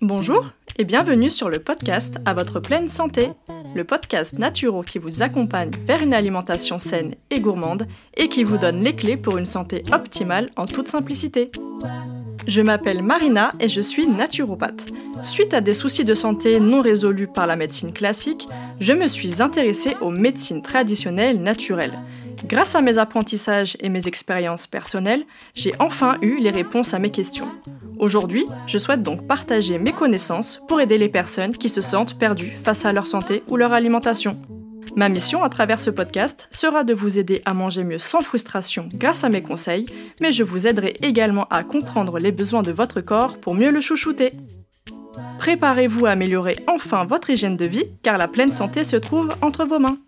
Bonjour 0.00 0.52
et 0.78 0.84
bienvenue 0.84 1.30
sur 1.30 1.48
le 1.48 1.58
podcast 1.58 2.18
À 2.24 2.34
votre 2.34 2.60
pleine 2.60 2.88
santé, 2.88 3.30
le 3.74 3.82
podcast 3.82 4.38
naturo 4.38 4.82
qui 4.82 5.00
vous 5.00 5.22
accompagne 5.22 5.72
vers 5.84 6.00
une 6.00 6.14
alimentation 6.14 6.78
saine 6.78 7.16
et 7.30 7.40
gourmande 7.40 7.88
et 8.16 8.28
qui 8.28 8.44
vous 8.44 8.58
donne 8.58 8.84
les 8.84 8.94
clés 8.94 9.16
pour 9.16 9.38
une 9.38 9.44
santé 9.44 9.82
optimale 9.92 10.50
en 10.54 10.66
toute 10.66 10.86
simplicité. 10.86 11.50
Je 12.46 12.60
m'appelle 12.60 13.02
Marina 13.02 13.52
et 13.58 13.68
je 13.68 13.80
suis 13.80 14.06
naturopathe. 14.06 14.86
Suite 15.22 15.54
à 15.54 15.60
des 15.60 15.74
soucis 15.74 16.04
de 16.04 16.14
santé 16.14 16.60
non 16.60 16.82
résolus 16.82 17.26
par 17.26 17.46
la 17.46 17.56
médecine 17.56 17.92
classique, 17.92 18.46
je 18.80 18.92
me 18.92 19.06
suis 19.06 19.40
intéressée 19.40 19.96
aux 20.00 20.10
médecines 20.10 20.62
traditionnelles 20.62 21.40
naturelles. 21.40 21.98
Grâce 22.46 22.74
à 22.74 22.82
mes 22.82 22.98
apprentissages 22.98 23.76
et 23.80 23.88
mes 23.88 24.06
expériences 24.06 24.66
personnelles, 24.66 25.24
j'ai 25.54 25.72
enfin 25.78 26.18
eu 26.20 26.38
les 26.38 26.50
réponses 26.50 26.92
à 26.92 26.98
mes 26.98 27.10
questions. 27.10 27.48
Aujourd'hui, 27.98 28.44
je 28.66 28.76
souhaite 28.76 29.02
donc 29.02 29.26
partager 29.26 29.78
mes 29.78 29.92
connaissances 29.92 30.60
pour 30.68 30.80
aider 30.80 30.98
les 30.98 31.08
personnes 31.08 31.56
qui 31.56 31.70
se 31.70 31.80
sentent 31.80 32.18
perdues 32.18 32.52
face 32.62 32.84
à 32.84 32.92
leur 32.92 33.06
santé 33.06 33.42
ou 33.48 33.56
leur 33.56 33.72
alimentation. 33.72 34.36
Ma 34.96 35.08
mission 35.08 35.42
à 35.42 35.48
travers 35.48 35.80
ce 35.80 35.90
podcast 35.90 36.46
sera 36.52 36.84
de 36.84 36.94
vous 36.94 37.18
aider 37.18 37.42
à 37.46 37.52
manger 37.52 37.82
mieux 37.82 37.98
sans 37.98 38.20
frustration 38.20 38.88
grâce 38.94 39.24
à 39.24 39.28
mes 39.28 39.42
conseils, 39.42 39.86
mais 40.20 40.30
je 40.30 40.44
vous 40.44 40.68
aiderai 40.68 40.94
également 41.02 41.48
à 41.50 41.64
comprendre 41.64 42.20
les 42.20 42.30
besoins 42.30 42.62
de 42.62 42.70
votre 42.70 43.00
corps 43.00 43.38
pour 43.38 43.54
mieux 43.54 43.72
le 43.72 43.80
chouchouter. 43.80 44.32
Préparez-vous 45.40 46.06
à 46.06 46.10
améliorer 46.10 46.56
enfin 46.68 47.04
votre 47.06 47.30
hygiène 47.30 47.56
de 47.56 47.64
vie 47.64 47.90
car 48.04 48.18
la 48.18 48.28
pleine 48.28 48.52
santé 48.52 48.84
se 48.84 48.94
trouve 48.94 49.34
entre 49.42 49.64
vos 49.64 49.80
mains. 49.80 49.98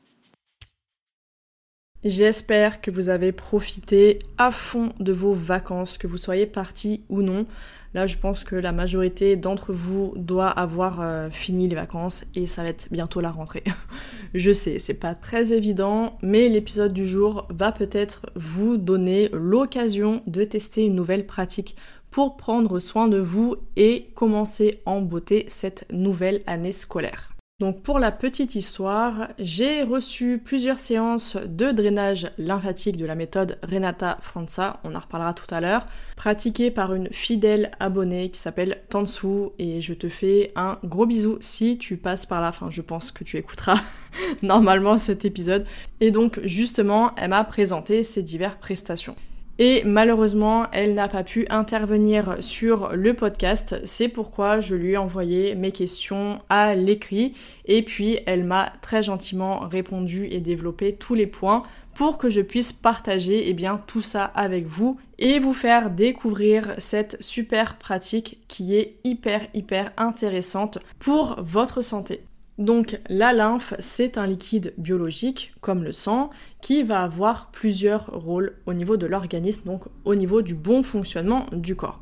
J'espère 2.04 2.80
que 2.80 2.92
vous 2.92 3.08
avez 3.08 3.32
profité 3.32 4.20
à 4.38 4.52
fond 4.52 4.90
de 5.00 5.12
vos 5.12 5.34
vacances, 5.34 5.98
que 5.98 6.06
vous 6.06 6.18
soyez 6.18 6.46
partis 6.46 7.02
ou 7.08 7.22
non. 7.22 7.46
Là, 7.94 8.06
je 8.06 8.16
pense 8.16 8.44
que 8.44 8.56
la 8.56 8.72
majorité 8.72 9.36
d'entre 9.36 9.72
vous 9.72 10.12
doit 10.16 10.48
avoir 10.48 11.00
euh, 11.00 11.30
fini 11.30 11.68
les 11.68 11.76
vacances 11.76 12.24
et 12.34 12.46
ça 12.46 12.62
va 12.62 12.68
être 12.68 12.88
bientôt 12.90 13.20
la 13.20 13.30
rentrée. 13.30 13.64
je 14.34 14.52
sais, 14.52 14.78
c'est 14.78 14.94
pas 14.94 15.14
très 15.14 15.52
évident, 15.52 16.18
mais 16.22 16.48
l'épisode 16.48 16.92
du 16.92 17.06
jour 17.06 17.46
va 17.50 17.72
peut-être 17.72 18.26
vous 18.34 18.76
donner 18.76 19.28
l'occasion 19.32 20.22
de 20.26 20.44
tester 20.44 20.84
une 20.84 20.94
nouvelle 20.94 21.26
pratique 21.26 21.76
pour 22.10 22.36
prendre 22.36 22.78
soin 22.80 23.08
de 23.08 23.18
vous 23.18 23.56
et 23.76 24.10
commencer 24.14 24.80
en 24.86 25.02
beauté 25.02 25.44
cette 25.48 25.86
nouvelle 25.92 26.42
année 26.46 26.72
scolaire. 26.72 27.35
Donc 27.58 27.82
pour 27.82 27.98
la 27.98 28.12
petite 28.12 28.54
histoire, 28.54 29.28
j'ai 29.38 29.82
reçu 29.82 30.38
plusieurs 30.44 30.78
séances 30.78 31.38
de 31.38 31.70
drainage 31.70 32.30
lymphatique 32.36 32.98
de 32.98 33.06
la 33.06 33.14
méthode 33.14 33.58
Renata 33.62 34.18
Franza, 34.20 34.78
on 34.84 34.94
en 34.94 35.00
reparlera 35.00 35.32
tout 35.32 35.46
à 35.54 35.62
l'heure, 35.62 35.86
pratiquée 36.16 36.70
par 36.70 36.92
une 36.92 37.10
fidèle 37.10 37.70
abonnée 37.80 38.28
qui 38.28 38.38
s'appelle 38.38 38.82
Tansu 38.90 39.52
et 39.58 39.80
je 39.80 39.94
te 39.94 40.06
fais 40.06 40.52
un 40.54 40.78
gros 40.84 41.06
bisou 41.06 41.38
si 41.40 41.78
tu 41.78 41.96
passes 41.96 42.26
par 42.26 42.42
là, 42.42 42.50
enfin 42.50 42.68
je 42.70 42.82
pense 42.82 43.10
que 43.10 43.24
tu 43.24 43.38
écouteras 43.38 43.80
normalement 44.42 44.98
cet 44.98 45.24
épisode. 45.24 45.64
Et 46.00 46.10
donc 46.10 46.40
justement, 46.44 47.14
elle 47.16 47.30
m'a 47.30 47.42
présenté 47.42 48.02
ses 48.02 48.22
diverses 48.22 48.58
prestations. 48.60 49.16
Et 49.58 49.82
malheureusement, 49.84 50.66
elle 50.72 50.92
n'a 50.92 51.08
pas 51.08 51.24
pu 51.24 51.46
intervenir 51.48 52.36
sur 52.40 52.90
le 52.94 53.14
podcast. 53.14 53.80
C'est 53.84 54.08
pourquoi 54.08 54.60
je 54.60 54.74
lui 54.74 54.92
ai 54.92 54.96
envoyé 54.98 55.54
mes 55.54 55.72
questions 55.72 56.40
à 56.50 56.74
l'écrit. 56.74 57.34
Et 57.64 57.82
puis, 57.82 58.18
elle 58.26 58.44
m'a 58.44 58.72
très 58.82 59.02
gentiment 59.02 59.60
répondu 59.60 60.28
et 60.30 60.40
développé 60.40 60.92
tous 60.92 61.14
les 61.14 61.26
points 61.26 61.62
pour 61.94 62.18
que 62.18 62.28
je 62.28 62.42
puisse 62.42 62.72
partager 62.72 63.48
eh 63.48 63.54
bien, 63.54 63.80
tout 63.86 64.02
ça 64.02 64.24
avec 64.24 64.66
vous 64.66 64.98
et 65.18 65.38
vous 65.38 65.54
faire 65.54 65.88
découvrir 65.88 66.74
cette 66.76 67.16
super 67.20 67.78
pratique 67.78 68.38
qui 68.48 68.76
est 68.76 68.96
hyper 69.04 69.46
hyper 69.54 69.90
intéressante 69.96 70.78
pour 70.98 71.36
votre 71.42 71.80
santé. 71.80 72.20
Donc 72.58 72.98
la 73.10 73.34
lymphe, 73.34 73.74
c'est 73.80 74.16
un 74.16 74.26
liquide 74.26 74.72
biologique, 74.78 75.52
comme 75.60 75.84
le 75.84 75.92
sang, 75.92 76.30
qui 76.62 76.82
va 76.82 77.02
avoir 77.02 77.50
plusieurs 77.50 78.06
rôles 78.06 78.56
au 78.64 78.72
niveau 78.72 78.96
de 78.96 79.06
l'organisme, 79.06 79.64
donc 79.66 79.84
au 80.06 80.14
niveau 80.14 80.40
du 80.40 80.54
bon 80.54 80.82
fonctionnement 80.82 81.46
du 81.52 81.76
corps. 81.76 82.00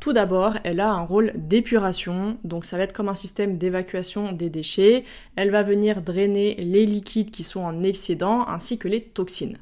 Tout 0.00 0.12
d'abord, 0.12 0.58
elle 0.64 0.80
a 0.80 0.90
un 0.90 1.02
rôle 1.02 1.32
d'épuration, 1.36 2.38
donc 2.42 2.64
ça 2.64 2.76
va 2.76 2.82
être 2.82 2.92
comme 2.92 3.08
un 3.08 3.14
système 3.14 3.56
d'évacuation 3.56 4.32
des 4.32 4.50
déchets. 4.50 5.04
Elle 5.36 5.50
va 5.50 5.62
venir 5.62 6.02
drainer 6.02 6.56
les 6.56 6.84
liquides 6.84 7.30
qui 7.30 7.44
sont 7.44 7.62
en 7.62 7.84
excédent 7.84 8.46
ainsi 8.48 8.78
que 8.78 8.88
les 8.88 9.00
toxines. 9.00 9.58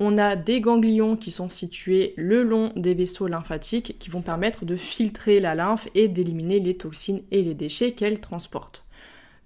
On 0.00 0.18
a 0.18 0.34
des 0.34 0.60
ganglions 0.60 1.16
qui 1.16 1.30
sont 1.30 1.48
situés 1.48 2.14
le 2.16 2.42
long 2.42 2.72
des 2.74 2.94
vaisseaux 2.94 3.28
lymphatiques 3.28 3.96
qui 4.00 4.10
vont 4.10 4.22
permettre 4.22 4.64
de 4.64 4.74
filtrer 4.74 5.38
la 5.38 5.54
lymphe 5.54 5.88
et 5.94 6.08
d'éliminer 6.08 6.58
les 6.58 6.76
toxines 6.76 7.22
et 7.30 7.42
les 7.42 7.54
déchets 7.54 7.92
qu'elle 7.92 8.18
transporte. 8.18 8.83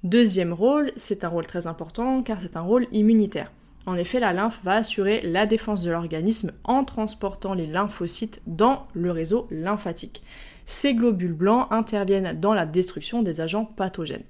Deuxième 0.04 0.52
rôle, 0.52 0.92
c'est 0.94 1.24
un 1.24 1.28
rôle 1.28 1.46
très 1.46 1.66
important 1.66 2.22
car 2.22 2.40
c'est 2.40 2.56
un 2.56 2.60
rôle 2.60 2.86
immunitaire. 2.92 3.50
En 3.84 3.96
effet, 3.96 4.20
la 4.20 4.32
lymphe 4.32 4.60
va 4.62 4.74
assurer 4.74 5.20
la 5.22 5.44
défense 5.44 5.82
de 5.82 5.90
l'organisme 5.90 6.52
en 6.62 6.84
transportant 6.84 7.52
les 7.52 7.66
lymphocytes 7.66 8.40
dans 8.46 8.86
le 8.92 9.10
réseau 9.10 9.48
lymphatique. 9.50 10.22
Ces 10.66 10.94
globules 10.94 11.32
blancs 11.32 11.66
interviennent 11.72 12.38
dans 12.38 12.54
la 12.54 12.64
destruction 12.64 13.22
des 13.22 13.40
agents 13.40 13.64
pathogènes. 13.64 14.22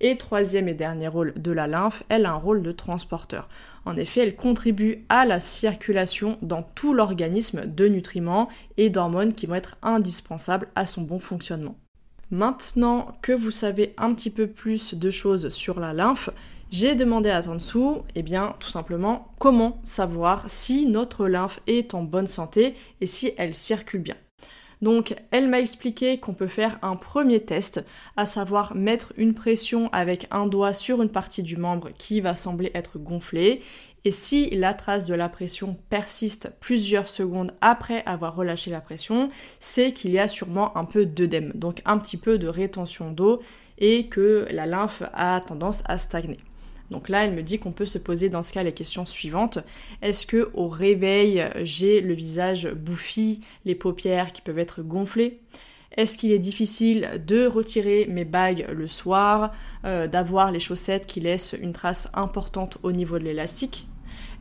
Et 0.00 0.16
troisième 0.16 0.68
et 0.68 0.74
dernier 0.74 1.08
rôle 1.08 1.32
de 1.34 1.50
la 1.50 1.66
lymphe, 1.66 2.04
elle 2.08 2.26
a 2.26 2.32
un 2.32 2.36
rôle 2.36 2.62
de 2.62 2.72
transporteur. 2.72 3.48
En 3.86 3.96
effet, 3.96 4.20
elle 4.20 4.36
contribue 4.36 5.04
à 5.08 5.24
la 5.24 5.40
circulation 5.40 6.38
dans 6.40 6.62
tout 6.62 6.94
l'organisme 6.94 7.66
de 7.66 7.88
nutriments 7.88 8.48
et 8.76 8.90
d'hormones 8.90 9.34
qui 9.34 9.46
vont 9.46 9.56
être 9.56 9.76
indispensables 9.82 10.68
à 10.76 10.86
son 10.86 11.02
bon 11.02 11.18
fonctionnement. 11.18 11.74
Maintenant 12.30 13.18
que 13.22 13.32
vous 13.32 13.50
savez 13.50 13.94
un 13.98 14.14
petit 14.14 14.30
peu 14.30 14.46
plus 14.46 14.94
de 14.94 15.10
choses 15.10 15.48
sur 15.50 15.78
la 15.78 15.92
lymphe, 15.92 16.30
j'ai 16.70 16.94
demandé 16.94 17.30
à 17.30 17.42
Tansu, 17.42 18.00
eh 18.14 18.22
bien, 18.22 18.56
tout 18.58 18.70
simplement, 18.70 19.32
comment 19.38 19.78
savoir 19.84 20.44
si 20.48 20.86
notre 20.86 21.28
lymphe 21.28 21.60
est 21.66 21.94
en 21.94 22.02
bonne 22.02 22.26
santé 22.26 22.74
et 23.00 23.06
si 23.06 23.32
elle 23.36 23.54
circule 23.54 24.00
bien. 24.00 24.16
Donc, 24.82 25.14
elle 25.30 25.48
m'a 25.48 25.60
expliqué 25.60 26.18
qu'on 26.18 26.34
peut 26.34 26.48
faire 26.48 26.78
un 26.82 26.96
premier 26.96 27.40
test, 27.40 27.84
à 28.16 28.26
savoir 28.26 28.74
mettre 28.74 29.12
une 29.16 29.34
pression 29.34 29.88
avec 29.92 30.26
un 30.30 30.46
doigt 30.46 30.74
sur 30.74 31.00
une 31.00 31.10
partie 31.10 31.42
du 31.42 31.56
membre 31.56 31.90
qui 31.96 32.20
va 32.20 32.34
sembler 32.34 32.70
être 32.74 32.98
gonflée. 32.98 33.62
Et 34.06 34.10
si 34.10 34.50
la 34.50 34.74
trace 34.74 35.06
de 35.06 35.14
la 35.14 35.30
pression 35.30 35.78
persiste 35.88 36.52
plusieurs 36.60 37.08
secondes 37.08 37.52
après 37.62 38.02
avoir 38.04 38.36
relâché 38.36 38.70
la 38.70 38.82
pression, 38.82 39.30
c'est 39.60 39.92
qu'il 39.92 40.10
y 40.10 40.18
a 40.18 40.28
sûrement 40.28 40.76
un 40.76 40.84
peu 40.84 41.06
d'œdème, 41.06 41.52
donc 41.54 41.80
un 41.86 41.96
petit 41.96 42.18
peu 42.18 42.36
de 42.36 42.46
rétention 42.46 43.10
d'eau 43.10 43.40
et 43.78 44.08
que 44.08 44.46
la 44.50 44.66
lymphe 44.66 45.02
a 45.14 45.40
tendance 45.40 45.82
à 45.86 45.96
stagner. 45.96 46.36
Donc 46.90 47.08
là, 47.08 47.24
elle 47.24 47.32
me 47.32 47.42
dit 47.42 47.58
qu'on 47.58 47.72
peut 47.72 47.86
se 47.86 47.96
poser 47.96 48.28
dans 48.28 48.42
ce 48.42 48.52
cas 48.52 48.62
les 48.62 48.74
questions 48.74 49.06
suivantes. 49.06 49.58
Est-ce 50.02 50.26
que 50.26 50.50
au 50.52 50.68
réveil, 50.68 51.42
j'ai 51.62 52.02
le 52.02 52.12
visage 52.12 52.70
bouffi, 52.70 53.40
les 53.64 53.74
paupières 53.74 54.34
qui 54.34 54.42
peuvent 54.42 54.58
être 54.58 54.82
gonflées? 54.82 55.40
Est-ce 55.96 56.18
qu'il 56.18 56.30
est 56.30 56.38
difficile 56.38 57.22
de 57.26 57.46
retirer 57.46 58.06
mes 58.10 58.26
bagues 58.26 58.66
le 58.70 58.86
soir, 58.86 59.52
euh, 59.86 60.08
d'avoir 60.08 60.50
les 60.50 60.60
chaussettes 60.60 61.06
qui 61.06 61.20
laissent 61.20 61.54
une 61.58 61.72
trace 61.72 62.10
importante 62.12 62.76
au 62.82 62.92
niveau 62.92 63.18
de 63.18 63.24
l'élastique? 63.24 63.88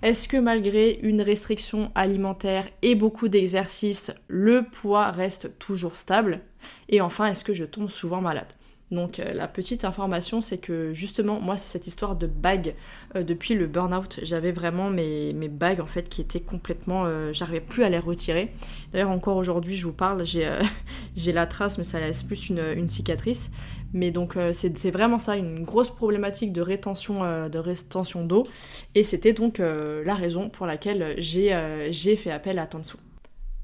Est-ce 0.03 0.27
que 0.27 0.35
malgré 0.35 0.99
une 1.01 1.21
restriction 1.21 1.89
alimentaire 1.95 2.67
et 2.81 2.93
beaucoup 2.93 3.29
d'exercices, 3.29 4.11
le 4.27 4.63
poids 4.69 5.11
reste 5.11 5.57
toujours 5.59 5.95
stable? 5.95 6.41
Et 6.89 6.99
enfin, 6.99 7.27
est-ce 7.27 7.45
que 7.45 7.53
je 7.53 7.63
tombe 7.63 7.89
souvent 7.89 8.19
malade? 8.19 8.53
Donc 8.93 9.19
euh, 9.19 9.33
la 9.33 9.47
petite 9.47 9.85
information, 9.85 10.41
c'est 10.41 10.57
que 10.57 10.93
justement, 10.93 11.39
moi, 11.39 11.57
c'est 11.57 11.71
cette 11.71 11.87
histoire 11.87 12.15
de 12.15 12.27
bagues. 12.27 12.75
Euh, 13.15 13.23
depuis 13.23 13.55
le 13.55 13.67
burn-out, 13.67 14.19
j'avais 14.21 14.51
vraiment 14.51 14.89
mes, 14.89 15.33
bagues 15.49 15.81
en 15.81 15.85
fait 15.85 16.09
qui 16.09 16.21
étaient 16.21 16.39
complètement... 16.39 17.03
Euh, 17.05 17.33
j'arrivais 17.33 17.59
plus 17.59 17.83
à 17.83 17.89
les 17.89 17.99
retirer. 17.99 18.53
D'ailleurs, 18.91 19.09
encore 19.09 19.37
aujourd'hui, 19.37 19.75
je 19.75 19.85
vous 19.85 19.93
parle, 19.93 20.23
j'ai 20.25 20.47
la 21.33 21.45
trace, 21.45 21.77
mais 21.77 21.83
ça 21.83 21.99
laisse 21.99 22.23
plus 22.23 22.49
une, 22.49 22.87
cicatrice. 22.87 23.51
Mais 23.93 24.09
donc 24.09 24.35
c'est 24.53 24.91
vraiment 24.91 25.19
ça, 25.19 25.37
une 25.37 25.63
grosse 25.63 25.89
problématique 25.89 26.51
de 26.51 26.61
rétention 26.61 27.21
de 27.21 28.23
d'eau. 28.27 28.47
Et 28.95 29.03
c'était 29.03 29.33
donc 29.33 29.59
la 29.59 30.15
raison 30.15 30.49
pour 30.49 30.65
laquelle 30.65 31.13
j'ai 31.19 32.15
fait 32.15 32.31
appel 32.31 32.57
à 32.57 32.65
Tansu. 32.65 32.97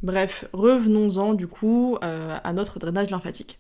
Bref, 0.04 0.46
revenons-en 0.54 1.34
du 1.34 1.48
coup 1.48 1.98
à 2.02 2.54
notre 2.54 2.78
drainage 2.78 3.10
lymphatique. 3.10 3.60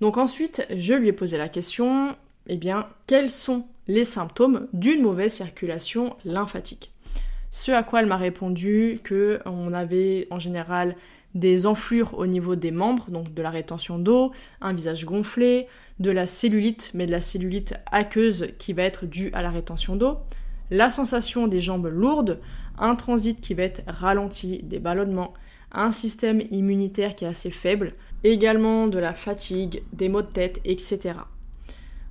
Donc 0.00 0.16
ensuite, 0.16 0.66
je 0.74 0.94
lui 0.94 1.08
ai 1.08 1.12
posé 1.12 1.36
la 1.36 1.48
question, 1.48 2.16
eh 2.46 2.56
bien, 2.56 2.88
quels 3.06 3.30
sont 3.30 3.66
les 3.86 4.04
symptômes 4.04 4.66
d'une 4.72 5.02
mauvaise 5.02 5.32
circulation 5.32 6.16
lymphatique? 6.24 6.92
Ce 7.50 7.72
à 7.72 7.82
quoi 7.82 8.00
elle 8.00 8.06
m'a 8.06 8.16
répondu 8.16 9.00
que 9.02 9.40
on 9.44 9.72
avait 9.72 10.26
en 10.30 10.38
général 10.38 10.94
des 11.34 11.66
enflures 11.66 12.18
au 12.18 12.26
niveau 12.26 12.56
des 12.56 12.70
membres, 12.70 13.10
donc 13.10 13.34
de 13.34 13.42
la 13.42 13.50
rétention 13.50 13.98
d'eau, 13.98 14.32
un 14.60 14.72
visage 14.72 15.04
gonflé, 15.04 15.68
de 15.98 16.10
la 16.10 16.26
cellulite, 16.26 16.92
mais 16.94 17.06
de 17.06 17.12
la 17.12 17.20
cellulite 17.20 17.74
aqueuse 17.90 18.48
qui 18.58 18.72
va 18.72 18.84
être 18.84 19.04
due 19.04 19.30
à 19.32 19.42
la 19.42 19.50
rétention 19.50 19.96
d'eau, 19.96 20.18
la 20.70 20.90
sensation 20.90 21.46
des 21.46 21.60
jambes 21.60 21.88
lourdes, 21.88 22.38
un 22.78 22.94
transit 22.94 23.40
qui 23.40 23.54
va 23.54 23.64
être 23.64 23.82
ralenti, 23.86 24.60
des 24.62 24.78
ballonnements, 24.78 25.34
un 25.72 25.92
système 25.92 26.42
immunitaire 26.50 27.14
qui 27.14 27.24
est 27.24 27.28
assez 27.28 27.50
faible, 27.50 27.94
également 28.24 28.86
de 28.86 28.98
la 28.98 29.14
fatigue, 29.14 29.82
des 29.92 30.08
maux 30.08 30.22
de 30.22 30.26
tête, 30.26 30.60
etc. 30.64 31.14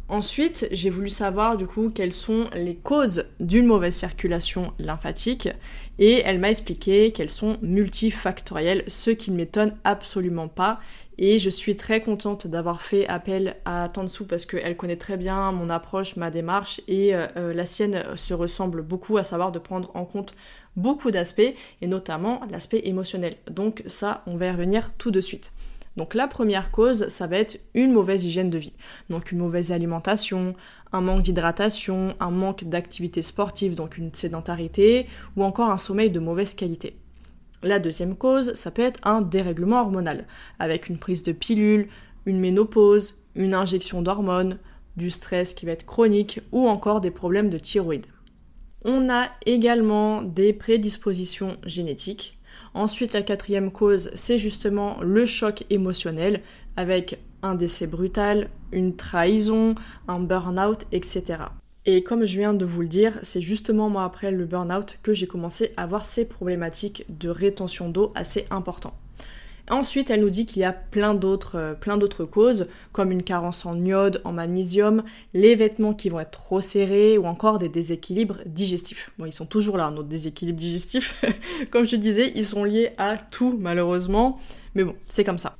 Ensuite, 0.10 0.68
j'ai 0.72 0.90
voulu 0.90 1.08
savoir 1.08 1.56
du 1.56 1.68
coup 1.68 1.92
quelles 1.92 2.14
sont 2.14 2.50
les 2.56 2.76
causes 2.76 3.26
d'une 3.40 3.68
mauvaise 3.68 3.94
circulation 3.94 4.74
lymphatique 4.80 5.50
et 6.00 6.24
elle 6.26 6.40
m'a 6.40 6.50
expliqué 6.50 7.12
qu'elles 7.12 7.30
sont 7.30 7.60
multifactorielles, 7.62 8.84
ce 8.88 9.12
qui 9.12 9.30
ne 9.30 9.38
m'étonne 9.38 9.78
absolument 9.84 10.48
pas. 10.48 10.80
Et 11.20 11.38
je 11.38 11.52
suis 11.52 11.76
très 11.76 12.02
contente 12.02 12.48
d'avoir 12.48 12.82
fait 12.82 13.08
appel 13.08 13.58
à 13.66 13.88
Tansu 13.88 14.24
parce 14.24 14.48
qu'elle 14.48 14.76
connaît 14.76 14.96
très 14.96 15.16
bien 15.16 15.52
mon 15.52 15.70
approche, 15.70 16.16
ma 16.16 16.32
démarche 16.32 16.82
et 16.88 17.14
euh, 17.14 17.28
euh, 17.38 17.54
la 17.54 17.68
sienne 17.68 18.04
se 18.16 18.34
ressemble 18.34 18.82
beaucoup 18.82 19.18
à 19.18 19.24
savoir 19.24 19.52
de 19.52 19.60
prendre 19.60 19.92
en 19.94 20.06
compte 20.06 20.34
beaucoup 20.76 21.12
d'aspects 21.12 21.54
et 21.82 21.88
notamment 21.88 22.42
l'aspect 22.50 22.82
émotionnel. 22.86 23.36
Donc 23.52 23.84
ça, 23.86 24.24
on 24.26 24.38
va 24.38 24.48
y 24.48 24.52
revenir 24.52 24.92
tout 24.98 25.12
de 25.12 25.22
suite. 25.22 25.52
Donc 25.98 26.14
la 26.14 26.28
première 26.28 26.72
cause, 26.72 27.08
ça 27.10 27.28
va 27.28 27.38
être 27.38 27.60
une 27.74 27.92
mauvaise 27.92 28.24
hygiène 28.24 28.50
de 28.50 28.58
vie. 28.58 28.74
Donc 29.10 29.32
une 29.32 29.40
mauvaise 29.40 29.72
alimentation, 29.72 30.56
un 30.92 31.02
manque 31.02 31.24
d'hydratation, 31.24 32.16
un 32.20 32.32
manque 32.32 32.64
d'activité 32.64 33.22
sportive, 33.22 33.76
donc 33.76 33.98
une 33.98 34.14
sédentarité, 34.14 35.08
ou 35.36 35.44
encore 35.44 35.70
un 35.70 35.78
sommeil 35.78 36.10
de 36.10 36.20
mauvaise 36.20 36.54
qualité. 36.54 36.96
La 37.62 37.80
deuxième 37.80 38.16
cause, 38.16 38.54
ça 38.54 38.72
peut 38.72 38.82
être 38.82 39.06
un 39.06 39.22
dérèglement 39.22 39.82
hormonal, 39.82 40.26
avec 40.60 40.88
une 40.88 40.98
prise 40.98 41.24
de 41.24 41.34
pilule, 41.34 41.90
une 42.26 42.40
ménopause, 42.40 43.20
une 43.36 43.54
injection 43.54 44.02
d'hormones, 44.02 44.58
du 44.96 45.10
stress 45.10 45.54
qui 45.54 45.66
va 45.66 45.74
être 45.74 45.86
chronique, 45.86 46.40
ou 46.54 46.68
encore 46.68 47.02
des 47.02 47.12
problèmes 47.12 47.50
de 47.50 47.58
thyroïde. 47.58 48.06
On 48.86 49.10
a 49.10 49.28
également 49.46 50.22
des 50.22 50.54
prédispositions 50.54 51.58
génétiques, 51.66 52.39
Ensuite, 52.74 53.14
la 53.14 53.22
quatrième 53.22 53.72
cause, 53.72 54.12
c'est 54.14 54.38
justement 54.38 54.98
le 55.02 55.26
choc 55.26 55.64
émotionnel 55.70 56.42
avec 56.78 57.20
un 57.42 57.56
décès 57.56 57.88
brutal, 57.88 58.50
une 58.72 58.96
trahison, 58.96 59.76
un 60.08 60.20
burn-out, 60.20 60.86
etc. 60.92 61.44
Et 61.86 62.04
comme 62.04 62.26
je 62.26 62.38
viens 62.38 62.54
de 62.54 62.66
vous 62.66 62.82
le 62.82 62.88
dire, 62.88 63.18
c'est 63.24 63.42
justement 63.42 63.90
moi 63.90 64.04
après 64.04 64.32
le 64.32 64.46
burn-out 64.46 65.00
que 65.02 65.14
j'ai 65.14 65.28
commencé 65.28 65.74
à 65.78 65.84
avoir 65.84 66.06
ces 66.06 66.26
problématiques 66.26 67.06
de 67.10 67.30
rétention 67.30 67.90
d'eau 67.90 68.12
assez 68.16 68.46
importantes. 68.52 68.94
Ensuite, 69.70 70.10
elle 70.10 70.22
nous 70.22 70.32
dit 70.32 70.48
qu'il 70.48 70.64
y 70.64 70.66
a 70.66 70.74
plein 70.74 71.14
d'autres, 71.14 71.56
euh, 71.56 71.74
plein 71.76 71.98
d'autres 71.98 72.26
causes, 72.26 72.68
comme 72.92 73.12
une 73.12 73.22
carence 73.22 73.68
en 73.68 73.80
iode, 73.86 74.20
en 74.24 74.32
magnésium, 74.32 75.04
les 75.36 75.54
vêtements 75.54 75.94
qui 75.94 76.10
vont 76.10 76.20
être 76.20 76.32
trop 76.32 76.60
serrés 76.60 77.20
ou 77.20 77.26
encore 77.26 77.60
des 77.60 77.70
déséquilibres 77.70 78.40
digestifs. 78.48 79.12
Bon, 79.20 79.26
ils 79.26 79.34
sont 79.34 79.46
toujours 79.46 79.78
là, 79.78 79.92
nos 79.92 80.02
déséquilibres 80.02 80.60
digestifs. 80.60 81.24
comme 81.72 81.86
je 81.86 81.96
disais, 81.98 82.32
ils 82.36 82.46
sont 82.46 82.64
liés 82.64 82.94
à 82.98 83.18
tout, 83.18 83.56
malheureusement. 83.60 84.40
Mais 84.74 84.84
bon, 84.84 84.96
c'est 85.06 85.24
comme 85.24 85.38
ça. 85.38 85.56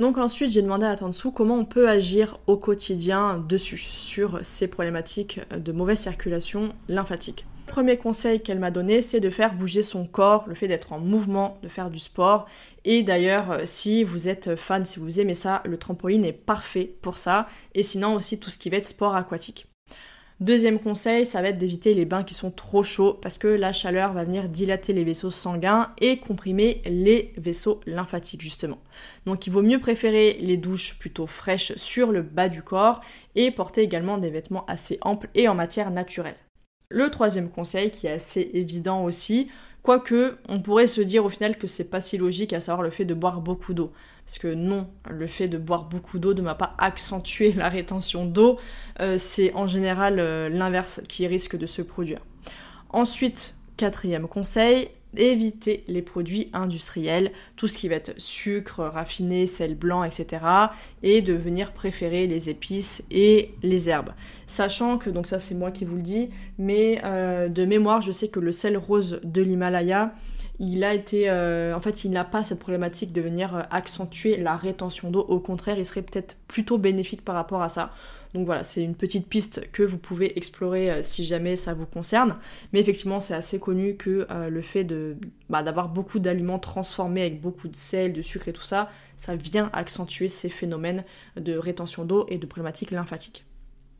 Donc 0.00 0.18
ensuite, 0.18 0.50
j'ai 0.50 0.62
demandé 0.62 0.84
à 0.84 0.96
Tansu 0.96 1.30
comment 1.30 1.56
on 1.56 1.64
peut 1.64 1.88
agir 1.88 2.40
au 2.48 2.56
quotidien 2.56 3.38
dessus, 3.48 3.78
sur 3.78 4.40
ces 4.42 4.66
problématiques 4.66 5.40
de 5.56 5.70
mauvaise 5.70 6.00
circulation 6.00 6.70
lymphatique 6.88 7.46
premier 7.72 7.96
conseil 7.96 8.42
qu'elle 8.42 8.58
m'a 8.58 8.70
donné, 8.70 9.00
c'est 9.00 9.18
de 9.18 9.30
faire 9.30 9.54
bouger 9.54 9.82
son 9.82 10.04
corps, 10.04 10.44
le 10.46 10.54
fait 10.54 10.68
d'être 10.68 10.92
en 10.92 10.98
mouvement, 10.98 11.58
de 11.62 11.68
faire 11.68 11.88
du 11.88 11.98
sport. 11.98 12.44
Et 12.84 13.02
d'ailleurs, 13.02 13.50
euh, 13.50 13.60
si 13.64 14.04
vous 14.04 14.28
êtes 14.28 14.56
fan, 14.56 14.84
si 14.84 15.00
vous 15.00 15.20
aimez 15.20 15.32
ça, 15.32 15.62
le 15.64 15.78
trampoline 15.78 16.22
est 16.26 16.34
parfait 16.34 16.94
pour 17.00 17.16
ça. 17.16 17.46
Et 17.74 17.82
sinon 17.82 18.14
aussi 18.14 18.38
tout 18.38 18.50
ce 18.50 18.58
qui 18.58 18.68
va 18.68 18.76
être 18.76 18.84
sport 18.84 19.16
aquatique. 19.16 19.66
Deuxième 20.38 20.80
conseil, 20.80 21.24
ça 21.24 21.40
va 21.40 21.48
être 21.48 21.56
d'éviter 21.56 21.94
les 21.94 22.04
bains 22.04 22.24
qui 22.24 22.34
sont 22.34 22.50
trop 22.50 22.82
chauds 22.82 23.14
parce 23.14 23.38
que 23.38 23.48
la 23.48 23.72
chaleur 23.72 24.12
va 24.12 24.24
venir 24.24 24.50
dilater 24.50 24.92
les 24.92 25.04
vaisseaux 25.04 25.30
sanguins 25.30 25.94
et 25.98 26.18
comprimer 26.18 26.82
les 26.84 27.32
vaisseaux 27.38 27.80
lymphatiques 27.86 28.42
justement. 28.42 28.78
Donc 29.24 29.46
il 29.46 29.50
vaut 29.50 29.62
mieux 29.62 29.78
préférer 29.78 30.36
les 30.42 30.58
douches 30.58 30.98
plutôt 30.98 31.26
fraîches 31.26 31.74
sur 31.76 32.12
le 32.12 32.20
bas 32.20 32.50
du 32.50 32.62
corps 32.62 33.00
et 33.34 33.50
porter 33.50 33.80
également 33.80 34.18
des 34.18 34.30
vêtements 34.30 34.66
assez 34.66 34.98
amples 35.00 35.30
et 35.34 35.48
en 35.48 35.54
matière 35.54 35.90
naturelle. 35.90 36.36
Le 36.92 37.08
troisième 37.08 37.48
conseil, 37.48 37.90
qui 37.90 38.06
est 38.06 38.12
assez 38.12 38.50
évident 38.52 39.02
aussi, 39.04 39.48
quoique 39.82 40.36
on 40.46 40.60
pourrait 40.60 40.86
se 40.86 41.00
dire 41.00 41.24
au 41.24 41.30
final 41.30 41.56
que 41.56 41.66
c'est 41.66 41.88
pas 41.88 42.02
si 42.02 42.18
logique, 42.18 42.52
à 42.52 42.60
savoir 42.60 42.82
le 42.82 42.90
fait 42.90 43.06
de 43.06 43.14
boire 43.14 43.40
beaucoup 43.40 43.72
d'eau. 43.72 43.92
Parce 44.26 44.36
que 44.36 44.52
non, 44.52 44.90
le 45.10 45.26
fait 45.26 45.48
de 45.48 45.56
boire 45.56 45.84
beaucoup 45.84 46.18
d'eau 46.18 46.34
ne 46.34 46.42
m'a 46.42 46.54
pas 46.54 46.74
accentué 46.76 47.52
la 47.56 47.70
rétention 47.70 48.26
d'eau, 48.26 48.58
euh, 49.00 49.16
c'est 49.16 49.54
en 49.54 49.66
général 49.66 50.20
euh, 50.20 50.50
l'inverse 50.50 51.00
qui 51.08 51.26
risque 51.26 51.56
de 51.56 51.64
se 51.64 51.80
produire. 51.80 52.20
Ensuite, 52.90 53.54
quatrième 53.78 54.28
conseil, 54.28 54.90
éviter 55.16 55.84
les 55.88 56.02
produits 56.02 56.48
industriels, 56.52 57.32
tout 57.56 57.68
ce 57.68 57.76
qui 57.78 57.88
va 57.88 57.96
être 57.96 58.12
sucre, 58.18 58.80
raffiné, 58.80 59.46
sel 59.46 59.74
blanc, 59.74 60.04
etc. 60.04 60.44
Et 61.02 61.22
de 61.22 61.32
venir 61.32 61.72
préférer 61.72 62.26
les 62.26 62.48
épices 62.48 63.02
et 63.10 63.54
les 63.62 63.88
herbes. 63.88 64.10
Sachant 64.46 64.98
que, 64.98 65.10
donc 65.10 65.26
ça 65.26 65.40
c'est 65.40 65.54
moi 65.54 65.70
qui 65.70 65.84
vous 65.84 65.96
le 65.96 66.02
dis, 66.02 66.30
mais 66.58 67.00
euh, 67.04 67.48
de 67.48 67.64
mémoire, 67.64 68.00
je 68.00 68.12
sais 68.12 68.28
que 68.28 68.40
le 68.40 68.52
sel 68.52 68.76
rose 68.76 69.20
de 69.22 69.42
l'Himalaya, 69.42 70.14
il 70.58 70.84
a 70.84 70.94
été, 70.94 71.28
euh, 71.28 71.74
en 71.74 71.80
fait, 71.80 72.04
il 72.04 72.10
n'a 72.10 72.24
pas 72.24 72.42
cette 72.42 72.60
problématique 72.60 73.12
de 73.12 73.20
venir 73.20 73.56
euh, 73.56 73.62
accentuer 73.70 74.36
la 74.36 74.54
rétention 74.54 75.10
d'eau. 75.10 75.20
Au 75.20 75.40
contraire, 75.40 75.78
il 75.78 75.84
serait 75.84 76.02
peut-être 76.02 76.36
plutôt 76.46 76.78
bénéfique 76.78 77.24
par 77.24 77.34
rapport 77.34 77.62
à 77.62 77.68
ça. 77.68 77.90
Donc 78.34 78.46
voilà, 78.46 78.64
c'est 78.64 78.82
une 78.82 78.94
petite 78.94 79.28
piste 79.28 79.70
que 79.72 79.82
vous 79.82 79.98
pouvez 79.98 80.38
explorer 80.38 80.90
euh, 80.90 81.02
si 81.02 81.24
jamais 81.24 81.56
ça 81.56 81.74
vous 81.74 81.86
concerne. 81.86 82.36
Mais 82.72 82.80
effectivement, 82.80 83.20
c'est 83.20 83.34
assez 83.34 83.58
connu 83.58 83.96
que 83.96 84.26
euh, 84.30 84.48
le 84.48 84.62
fait 84.62 84.86
bah, 85.50 85.62
d'avoir 85.62 85.88
beaucoup 85.88 86.18
d'aliments 86.18 86.58
transformés 86.58 87.22
avec 87.22 87.40
beaucoup 87.40 87.68
de 87.68 87.76
sel, 87.76 88.12
de 88.12 88.22
sucre 88.22 88.48
et 88.48 88.52
tout 88.52 88.62
ça, 88.62 88.90
ça 89.16 89.36
vient 89.36 89.70
accentuer 89.72 90.28
ces 90.28 90.48
phénomènes 90.48 91.04
de 91.36 91.56
rétention 91.56 92.04
d'eau 92.04 92.26
et 92.28 92.38
de 92.38 92.46
problématiques 92.46 92.90
lymphatiques. 92.90 93.44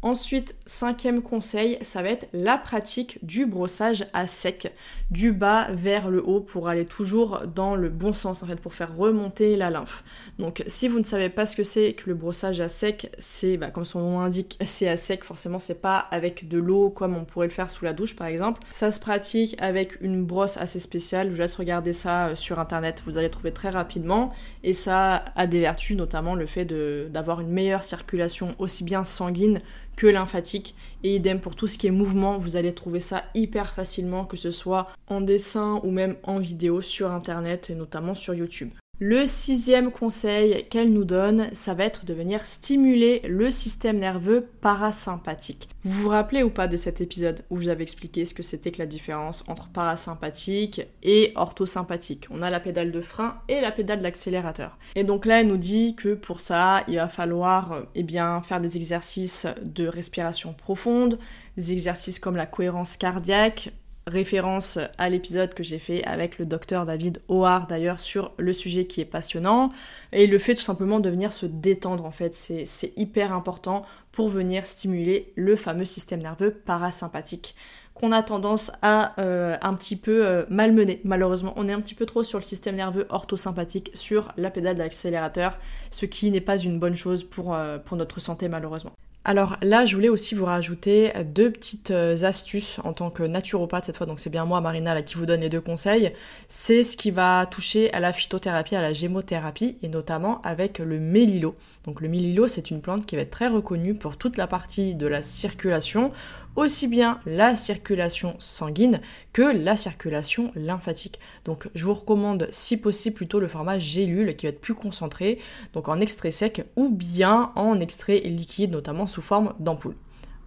Ensuite, 0.05 0.57
cinquième 0.67 1.23
conseil, 1.23 1.79
ça 1.83 2.03
va 2.03 2.09
être 2.09 2.27
la 2.33 2.59
pratique 2.59 3.25
du 3.25 3.47
brossage 3.47 4.05
à 4.13 4.27
sec, 4.27 4.75
du 5.13 5.31
bas 5.31 5.69
vers 5.71 6.11
le 6.11 6.21
haut 6.27 6.41
pour 6.41 6.69
aller 6.69 6.87
toujours 6.87 7.43
dans 7.47 7.77
le 7.77 7.89
bon 7.89 8.13
sens 8.13 8.43
en 8.43 8.49
fait, 8.49 8.57
pour 8.57 8.75
faire 8.75 8.97
remonter 8.97 9.55
la 9.55 9.71
lymphe. 9.71 10.03
Donc 10.41 10.65
si 10.67 10.89
vous 10.89 10.99
ne 10.99 11.05
savez 11.05 11.29
pas 11.29 11.47
ce 11.47 11.55
que 11.55 11.63
c'est 11.63 11.93
que 11.93 12.11
le 12.11 12.17
brossage 12.17 12.61
à 12.61 12.67
sec, 12.67 13.13
c'est 13.19 13.57
bah, 13.57 13.71
comme 13.71 13.85
son 13.85 14.01
nom 14.01 14.19
l'indique, 14.19 14.59
c'est 14.65 14.89
à 14.89 14.97
sec, 14.97 15.23
forcément 15.23 15.61
c'est 15.61 15.81
pas 15.81 15.99
avec 15.99 16.49
de 16.49 16.59
l'eau 16.59 16.91
comme 16.91 17.17
on 17.17 17.25
pourrait 17.25 17.47
le 17.47 17.53
faire 17.53 17.71
sous 17.71 17.85
la 17.85 17.93
douche 17.93 18.17
par 18.17 18.27
exemple. 18.27 18.61
Ça 18.71 18.91
se 18.91 18.99
pratique 18.99 19.55
avec 19.61 20.01
une 20.01 20.25
brosse 20.25 20.57
assez 20.57 20.81
spéciale, 20.81 21.29
je 21.29 21.35
vous 21.35 21.41
laisse 21.41 21.55
regarder 21.55 21.93
ça 21.93 22.27
euh, 22.27 22.35
sur 22.35 22.59
internet, 22.59 23.05
vous 23.07 23.19
allez 23.19 23.31
trouver 23.31 23.53
très 23.53 23.71
rapidement 23.71 24.33
et 24.65 24.75
ça 24.75 25.27
a 25.37 25.47
des 25.47 25.61
vertus, 25.61 25.97
notamment 25.97 26.35
le 26.35 26.47
fait 26.47 26.65
d'avoir 26.65 27.41
une 27.41 27.51
meilleure 27.51 27.85
circulation 27.85 28.57
aussi 28.59 28.83
bien 28.83 29.05
sanguine 29.05 29.61
que 29.97 30.07
lymphatique. 30.07 30.75
Et 31.05 31.17
idem 31.17 31.41
pour 31.41 31.57
tout 31.57 31.69
ce 31.69 31.79
qui 31.79 31.87
est 31.87 31.91
mouvement, 31.91 32.39
vous 32.39 32.57
allez 32.57 32.75
trouver 32.75 33.01
ça 33.01 33.25
hyper 33.35 33.75
facilement, 33.75 34.25
que 34.25 34.37
ce 34.37 34.51
soit 34.51 34.89
en 35.09 35.21
dessin 35.21 35.81
ou 35.85 35.91
même 35.91 36.17
en 36.23 36.39
vidéo 36.39 36.83
sur 36.83 37.11
internet 37.11 37.71
et 37.71 37.75
notamment 37.75 38.15
sur 38.15 38.35
YouTube. 38.35 38.71
Le 39.05 39.27
sixième 39.27 39.91
conseil 39.91 40.65
qu'elle 40.71 40.93
nous 40.93 41.03
donne, 41.03 41.49
ça 41.55 41.75
va 41.75 41.83
être 41.83 42.05
de 42.05 42.15
venir 42.15 42.47
stimuler 42.47 43.21
le 43.25 43.51
système 43.51 43.97
nerveux 43.97 44.47
parasympathique. 44.61 45.69
Vous 45.83 46.03
vous 46.03 46.09
rappelez 46.09 46.45
ou 46.45 46.51
pas 46.51 46.69
de 46.69 46.77
cet 46.77 47.01
épisode 47.01 47.43
où 47.51 47.61
j'avais 47.61 47.83
expliqué 47.83 48.25
ce 48.25 48.33
que 48.33 48.45
c'était 48.45 48.71
que 48.71 48.79
la 48.79 48.87
différence 48.87 49.43
entre 49.49 49.71
parasympathique 49.71 50.83
et 51.03 51.33
orthosympathique? 51.35 52.29
On 52.31 52.43
a 52.43 52.51
la 52.51 52.61
pédale 52.61 52.93
de 52.93 53.01
frein 53.01 53.41
et 53.49 53.61
la 53.61 53.73
pédale 53.73 54.03
d'accélérateur. 54.03 54.79
Et 54.95 55.03
donc 55.03 55.27
là, 55.27 55.41
elle 55.41 55.49
nous 55.49 55.57
dit 55.57 55.97
que 55.97 56.15
pour 56.15 56.39
ça, 56.39 56.85
il 56.87 56.95
va 56.95 57.09
falloir 57.09 57.83
eh 57.97 58.05
bien, 58.05 58.41
faire 58.43 58.61
des 58.61 58.77
exercices 58.77 59.49
de 59.65 59.89
respiration 59.89 60.53
profonde, 60.53 61.19
des 61.57 61.73
exercices 61.73 62.21
comme 62.21 62.37
la 62.37 62.47
cohérence 62.47 62.97
cardiaque, 62.97 63.73
référence 64.07 64.79
à 64.99 65.09
l'épisode 65.09 65.55
que 65.55 65.63
j'ai 65.63 65.79
fait 65.79 66.05
avec 66.05 66.39
le 66.39 66.47
docteur 66.47 66.85
David 66.87 67.23
Howard 67.29 67.69
d'ailleurs 67.69 68.01
sur 68.01 68.33
le 68.37 68.53
sujet 68.53 68.87
qui 68.87 69.01
est 69.01 69.07
passionnant 69.07 69.71
et 70.13 70.27
le 70.27 70.39
fait 70.39 70.55
tout 70.55 70.63
simplement 70.63 71.01
de 71.01 71.09
venir 71.09 71.33
se 71.33 71.47
détendre 71.47 72.05
en 72.05 72.11
fait. 72.11 72.35
C'est 72.35 72.93
hyper 72.97 73.33
important 73.33 73.83
pour 74.11 74.29
venir 74.29 74.67
stimuler 74.67 75.33
le 75.37 75.57
fameux 75.57 75.85
système 75.85 76.21
nerveux 76.21 76.51
parasympathique 76.51 77.55
qu'on 77.95 78.11
a 78.11 78.23
tendance 78.23 78.73
à 78.81 79.21
euh, 79.21 79.57
un 79.61 79.75
petit 79.75 79.97
peu 79.97 80.27
euh, 80.27 80.45
malmener. 80.49 81.01
Malheureusement 81.05 81.53
on 81.57 81.69
est 81.69 81.73
un 81.73 81.81
petit 81.81 81.95
peu 81.95 82.07
trop 82.07 82.25
sur 82.25 82.39
le 82.39 82.45
système 82.45 82.77
nerveux 82.77 83.07
orthosympathique 83.11 83.91
sur 83.95 84.33
la 84.37 84.51
pédale 84.51 84.77
d'accélérateur 84.77 85.59
ce 85.91 86.07
qui 86.07 86.31
n'est 86.31 86.41
pas 86.41 86.59
une 86.59 86.79
bonne 86.79 86.97
chose 86.97 87.23
pour, 87.23 87.55
euh, 87.55 87.79
pour 87.79 87.97
notre 87.97 88.21
santé 88.21 88.49
malheureusement 88.49 88.93
Alors 89.25 89.57
là, 89.63 89.85
je 89.85 89.95
voulais 89.95 90.09
aussi 90.09 90.35
vous 90.35 90.47
rajouter 90.47 91.13
deux 91.25 91.53
petites 91.53 91.93
euh, 91.93 92.25
astuces 92.25 92.81
en 92.83 92.93
tant 92.93 93.09
que 93.09 93.23
naturopathe 93.23 93.85
cette 93.85 93.97
fois, 93.97 94.07
donc 94.07 94.19
c'est 94.19 94.31
bien 94.31 94.45
moi, 94.45 94.61
Marina, 94.61 95.01
qui 95.03 95.15
vous 95.15 95.27
donne 95.27 95.43
les 95.43 95.49
deux 95.49 95.61
conseils. 95.61 96.13
C'est 96.49 96.83
ce 96.83 96.97
qui 96.97 97.13
va 97.13 97.47
toucher 97.47 97.93
à 97.93 98.01
la 98.01 98.13
phytothérapie, 98.13 98.75
à 98.75 98.83
la 98.83 98.93
gémothérapie, 98.93 99.77
et 99.85 99.89
notamment 99.89 100.43
avec 100.43 100.81
le 100.81 100.99
mélilo. 100.99 101.55
Donc 101.85 102.01
le 102.01 102.09
mélilo, 102.09 102.49
c'est 102.49 102.73
une 102.73 102.81
plante 102.81 103.07
qui 103.07 103.15
va 103.15 103.23
être 103.23 103.31
très 103.31 103.47
reconnue 103.47 103.95
pour 103.95 104.17
toute 104.17 104.37
la 104.37 104.49
partie 104.49 104.97
de 104.97 105.07
la 105.07 105.23
circulation, 105.23 106.11
aussi 106.57 106.89
bien 106.89 107.21
la 107.27 107.57
circulation 107.57 108.37
sanguine 108.39 109.01
que 109.33 109.43
la 109.43 109.77
circulation 109.77 110.53
lymphatique. 110.55 111.19
Donc 111.45 111.69
je 111.75 111.85
vous 111.85 111.95
recommande 111.95 112.49
si 112.51 112.81
possible 112.81 113.17
plutôt 113.17 113.41
le 113.41 113.49
format 113.49 113.79
gélule 113.79 114.37
qui 114.37 114.47
va 114.47 114.51
être 114.51 114.61
plus 114.61 114.75
concentré, 114.75 115.39
donc 115.73 115.89
en 115.89 116.01
extrait 116.01 116.31
sec 116.31 116.65
ou 116.77 116.89
bien 116.89 117.53
en 117.57 117.81
extrait 117.81 118.21
liquide, 118.21 118.73
notamment 118.73 119.07
sous 119.07 119.23
forme 119.23 119.55
d'ampoule. 119.59 119.97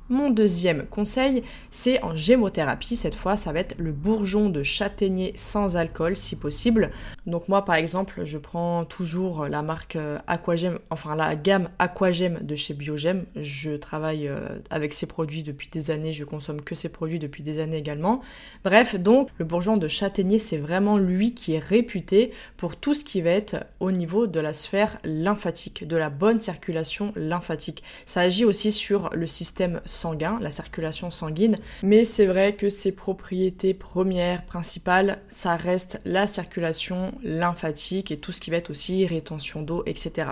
Mon 0.08 0.30
deuxième 0.30 0.86
conseil, 0.86 1.42
c'est 1.72 2.04
en 2.04 2.16
gémothérapie. 2.16 2.96
Cette 2.96 3.16
fois, 3.16 3.38
ça 3.38 3.52
va 3.52 3.60
être 3.60 3.74
le 3.80 3.92
bourgeon 3.92 4.50
de 4.50 4.62
châtaignier 4.62 5.34
sans 5.36 5.78
alcool, 5.78 6.16
si 6.16 6.36
possible. 6.36 6.92
Donc 7.26 7.50
moi, 7.50 7.66
par 7.66 7.74
exemple, 7.74 8.22
je 8.24 8.38
prends 8.38 8.86
toujours 8.86 9.48
la 9.48 9.64
marque 9.64 9.96
euh, 9.96 10.20
Aquagem, 10.28 10.78
enfin 10.92 11.16
la 11.16 11.36
gamme 11.36 11.70
Aquagem 11.80 12.38
de 12.44 12.56
chez 12.56 12.76
Biogem. 12.76 13.26
Je 13.36 13.72
travaille 13.72 14.28
euh, 14.28 14.60
avec 14.70 14.94
ces 14.94 15.08
produits 15.08 15.42
depuis 15.42 15.70
des 15.72 15.90
années, 15.90 16.14
je 16.14 16.24
consomme 16.24 16.62
que 16.62 16.76
ces 16.76 16.90
produits 16.90 17.18
depuis 17.18 17.42
des 17.42 17.60
années 17.60 17.78
également. 17.78 18.22
Bref, 18.64 19.00
donc 19.00 19.30
le 19.40 19.46
bourgeon 19.46 19.76
de 19.76 19.88
châtaignier, 19.88 20.38
c'est 20.38 20.58
vraiment 20.58 21.00
lui 21.00 21.34
qui 21.34 21.54
est 21.54 21.60
réputé 21.60 22.32
pour 22.58 22.76
tout 22.76 22.94
ce 22.94 23.04
qui 23.04 23.22
va 23.22 23.32
être 23.32 23.66
au 23.80 23.92
niveau 23.92 24.28
de 24.28 24.40
la 24.40 24.54
sphère 24.54 25.00
lymphatique, 25.04 25.88
de 25.88 25.98
la 25.98 26.12
bonne 26.12 26.40
circulation 26.40 27.12
lymphatique. 27.16 27.82
Ça 28.06 28.22
agit 28.22 28.46
aussi 28.46 28.72
sur 28.72 29.10
le 29.12 29.26
système 29.26 29.82
sanguin, 29.96 30.38
la 30.42 30.52
circulation 30.52 31.12
sanguine, 31.12 31.58
mais 31.84 32.06
c'est 32.06 32.26
vrai 32.26 32.56
que 32.56 32.70
ses 32.70 32.92
propriétés 32.92 33.74
premières, 33.74 34.46
principales, 34.46 35.22
ça 35.28 35.56
reste 35.56 36.02
la 36.06 36.28
circulation 36.28 37.14
lymphatique 37.24 38.12
et 38.12 38.18
tout 38.18 38.32
ce 38.32 38.42
qui 38.42 38.52
va 38.52 38.58
être 38.58 38.70
aussi 38.70 39.06
rétention 39.06 39.62
d'eau, 39.62 39.84
etc. 39.86 40.32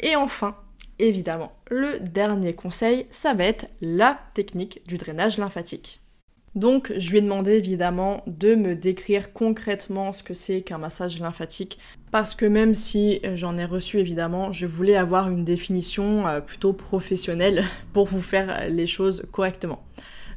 Et 0.00 0.16
enfin, 0.16 0.56
évidemment, 0.98 1.52
le 1.70 1.98
dernier 2.00 2.54
conseil, 2.54 3.06
ça 3.10 3.34
va 3.34 3.44
être 3.44 3.66
la 3.80 4.18
technique 4.34 4.82
du 4.86 4.98
drainage 4.98 5.38
lymphatique. 5.38 6.00
Donc, 6.56 6.92
je 6.96 7.10
lui 7.10 7.18
ai 7.18 7.20
demandé 7.20 7.52
évidemment 7.52 8.24
de 8.26 8.56
me 8.56 8.74
décrire 8.74 9.32
concrètement 9.32 10.12
ce 10.12 10.24
que 10.24 10.34
c'est 10.34 10.62
qu'un 10.62 10.78
massage 10.78 11.20
lymphatique, 11.20 11.78
parce 12.10 12.34
que 12.34 12.44
même 12.44 12.74
si 12.74 13.20
j'en 13.34 13.56
ai 13.56 13.64
reçu 13.64 13.98
évidemment, 13.98 14.50
je 14.50 14.66
voulais 14.66 14.96
avoir 14.96 15.30
une 15.30 15.44
définition 15.44 16.26
euh, 16.26 16.40
plutôt 16.40 16.72
professionnelle 16.72 17.64
pour 17.92 18.06
vous 18.06 18.20
faire 18.20 18.68
les 18.68 18.88
choses 18.88 19.22
correctement. 19.30 19.80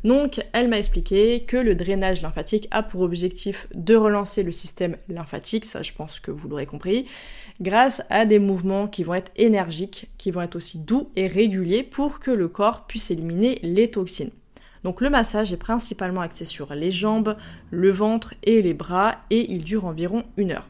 Donc, 0.03 0.41
elle 0.51 0.67
m'a 0.67 0.77
expliqué 0.77 1.45
que 1.47 1.55
le 1.55 1.75
drainage 1.75 2.21
lymphatique 2.21 2.67
a 2.71 2.83
pour 2.83 3.01
objectif 3.01 3.67
de 3.73 3.95
relancer 3.95 4.43
le 4.43 4.51
système 4.51 4.97
lymphatique, 5.07 5.65
ça 5.65 5.81
je 5.81 5.93
pense 5.93 6.19
que 6.19 6.29
vous 6.29 6.49
l'aurez 6.49 6.65
compris, 6.65 7.07
grâce 7.61 8.03
à 8.09 8.25
des 8.25 8.39
mouvements 8.39 8.87
qui 8.87 9.05
vont 9.05 9.13
être 9.13 9.31
énergiques, 9.37 10.09
qui 10.17 10.29
vont 10.29 10.41
être 10.41 10.57
aussi 10.57 10.77
doux 10.77 11.09
et 11.15 11.27
réguliers 11.27 11.83
pour 11.83 12.19
que 12.19 12.31
le 12.31 12.49
corps 12.49 12.85
puisse 12.85 13.11
éliminer 13.11 13.59
les 13.63 13.89
toxines. 13.89 14.31
Donc 14.83 15.01
le 15.01 15.09
massage 15.09 15.53
est 15.53 15.57
principalement 15.57 16.21
axé 16.21 16.45
sur 16.45 16.73
les 16.75 16.91
jambes, 16.91 17.37
le 17.71 17.89
ventre 17.89 18.33
et 18.43 18.61
les 18.61 18.73
bras 18.73 19.15
et 19.29 19.51
il 19.51 19.63
dure 19.63 19.85
environ 19.85 20.23
une 20.37 20.51
heure. 20.51 20.67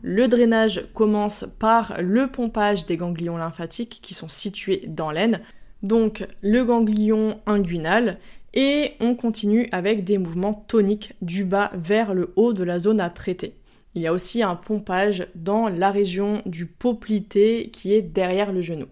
Le 0.00 0.26
drainage 0.26 0.86
commence 0.94 1.46
par 1.58 2.00
le 2.02 2.26
pompage 2.26 2.86
des 2.86 2.96
ganglions 2.96 3.36
lymphatiques 3.36 4.00
qui 4.02 4.14
sont 4.14 4.28
situés 4.28 4.82
dans 4.88 5.10
l'aine, 5.10 5.40
donc 5.82 6.26
le 6.42 6.64
ganglion 6.64 7.40
inguinal, 7.46 8.18
et 8.54 8.92
on 9.00 9.14
continue 9.14 9.68
avec 9.72 10.04
des 10.04 10.18
mouvements 10.18 10.54
toniques 10.54 11.14
du 11.22 11.44
bas 11.44 11.70
vers 11.74 12.14
le 12.14 12.32
haut 12.36 12.52
de 12.52 12.64
la 12.64 12.78
zone 12.78 13.00
à 13.00 13.10
traiter. 13.10 13.54
Il 13.94 14.02
y 14.02 14.06
a 14.06 14.12
aussi 14.12 14.42
un 14.42 14.56
pompage 14.56 15.26
dans 15.34 15.68
la 15.68 15.90
région 15.90 16.42
du 16.46 16.66
poplité 16.66 17.70
qui 17.72 17.94
est 17.94 18.02
derrière 18.02 18.52
le 18.52 18.60
genou. 18.60 18.86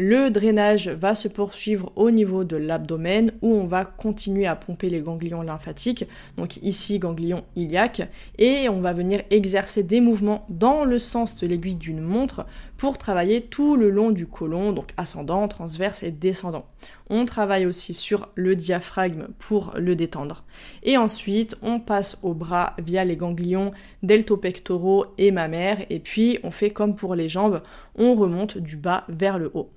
Le 0.00 0.30
drainage 0.30 0.86
va 0.86 1.16
se 1.16 1.26
poursuivre 1.26 1.90
au 1.96 2.12
niveau 2.12 2.44
de 2.44 2.56
l'abdomen 2.56 3.32
où 3.42 3.52
on 3.52 3.66
va 3.66 3.84
continuer 3.84 4.46
à 4.46 4.54
pomper 4.54 4.90
les 4.90 5.00
ganglions 5.00 5.42
lymphatiques, 5.42 6.04
donc 6.36 6.58
ici 6.58 7.00
ganglion 7.00 7.42
iliaque, 7.56 8.08
et 8.38 8.68
on 8.68 8.80
va 8.80 8.92
venir 8.92 9.22
exercer 9.30 9.82
des 9.82 10.00
mouvements 10.00 10.46
dans 10.50 10.84
le 10.84 11.00
sens 11.00 11.34
de 11.34 11.48
l'aiguille 11.48 11.74
d'une 11.74 12.00
montre 12.00 12.46
pour 12.76 12.96
travailler 12.96 13.40
tout 13.40 13.74
le 13.74 13.90
long 13.90 14.12
du 14.12 14.28
côlon, 14.28 14.70
donc 14.70 14.92
ascendant, 14.96 15.48
transverse 15.48 16.04
et 16.04 16.12
descendant. 16.12 16.66
On 17.10 17.24
travaille 17.24 17.66
aussi 17.66 17.92
sur 17.92 18.28
le 18.36 18.54
diaphragme 18.54 19.26
pour 19.40 19.72
le 19.76 19.96
détendre. 19.96 20.44
Et 20.84 20.96
ensuite, 20.96 21.56
on 21.60 21.80
passe 21.80 22.18
au 22.22 22.34
bras 22.34 22.76
via 22.78 23.04
les 23.04 23.16
ganglions 23.16 23.72
deltopectoraux 24.04 25.06
et 25.18 25.32
mammaires, 25.32 25.84
et 25.90 25.98
puis 25.98 26.38
on 26.44 26.52
fait 26.52 26.70
comme 26.70 26.94
pour 26.94 27.16
les 27.16 27.28
jambes, 27.28 27.62
on 27.96 28.14
remonte 28.14 28.58
du 28.58 28.76
bas 28.76 29.02
vers 29.08 29.40
le 29.40 29.50
haut. 29.54 29.72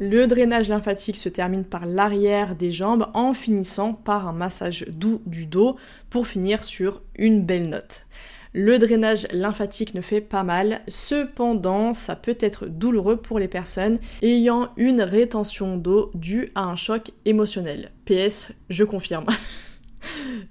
Le 0.00 0.28
drainage 0.28 0.68
lymphatique 0.68 1.16
se 1.16 1.28
termine 1.28 1.64
par 1.64 1.84
l'arrière 1.84 2.54
des 2.54 2.70
jambes 2.70 3.08
en 3.14 3.34
finissant 3.34 3.94
par 3.94 4.28
un 4.28 4.32
massage 4.32 4.86
doux 4.88 5.20
du 5.26 5.44
dos 5.44 5.76
pour 6.08 6.28
finir 6.28 6.62
sur 6.62 7.02
une 7.16 7.44
belle 7.44 7.68
note. 7.68 8.06
Le 8.52 8.78
drainage 8.78 9.26
lymphatique 9.32 9.94
ne 9.94 10.00
fait 10.00 10.20
pas 10.20 10.44
mal, 10.44 10.82
cependant 10.86 11.94
ça 11.94 12.14
peut 12.14 12.38
être 12.38 12.66
douloureux 12.66 13.16
pour 13.16 13.40
les 13.40 13.48
personnes 13.48 13.98
ayant 14.22 14.68
une 14.76 15.02
rétention 15.02 15.76
d'eau 15.76 16.12
due 16.14 16.52
à 16.54 16.62
un 16.62 16.76
choc 16.76 17.10
émotionnel. 17.24 17.90
PS, 18.04 18.52
je 18.68 18.84
confirme. 18.84 19.26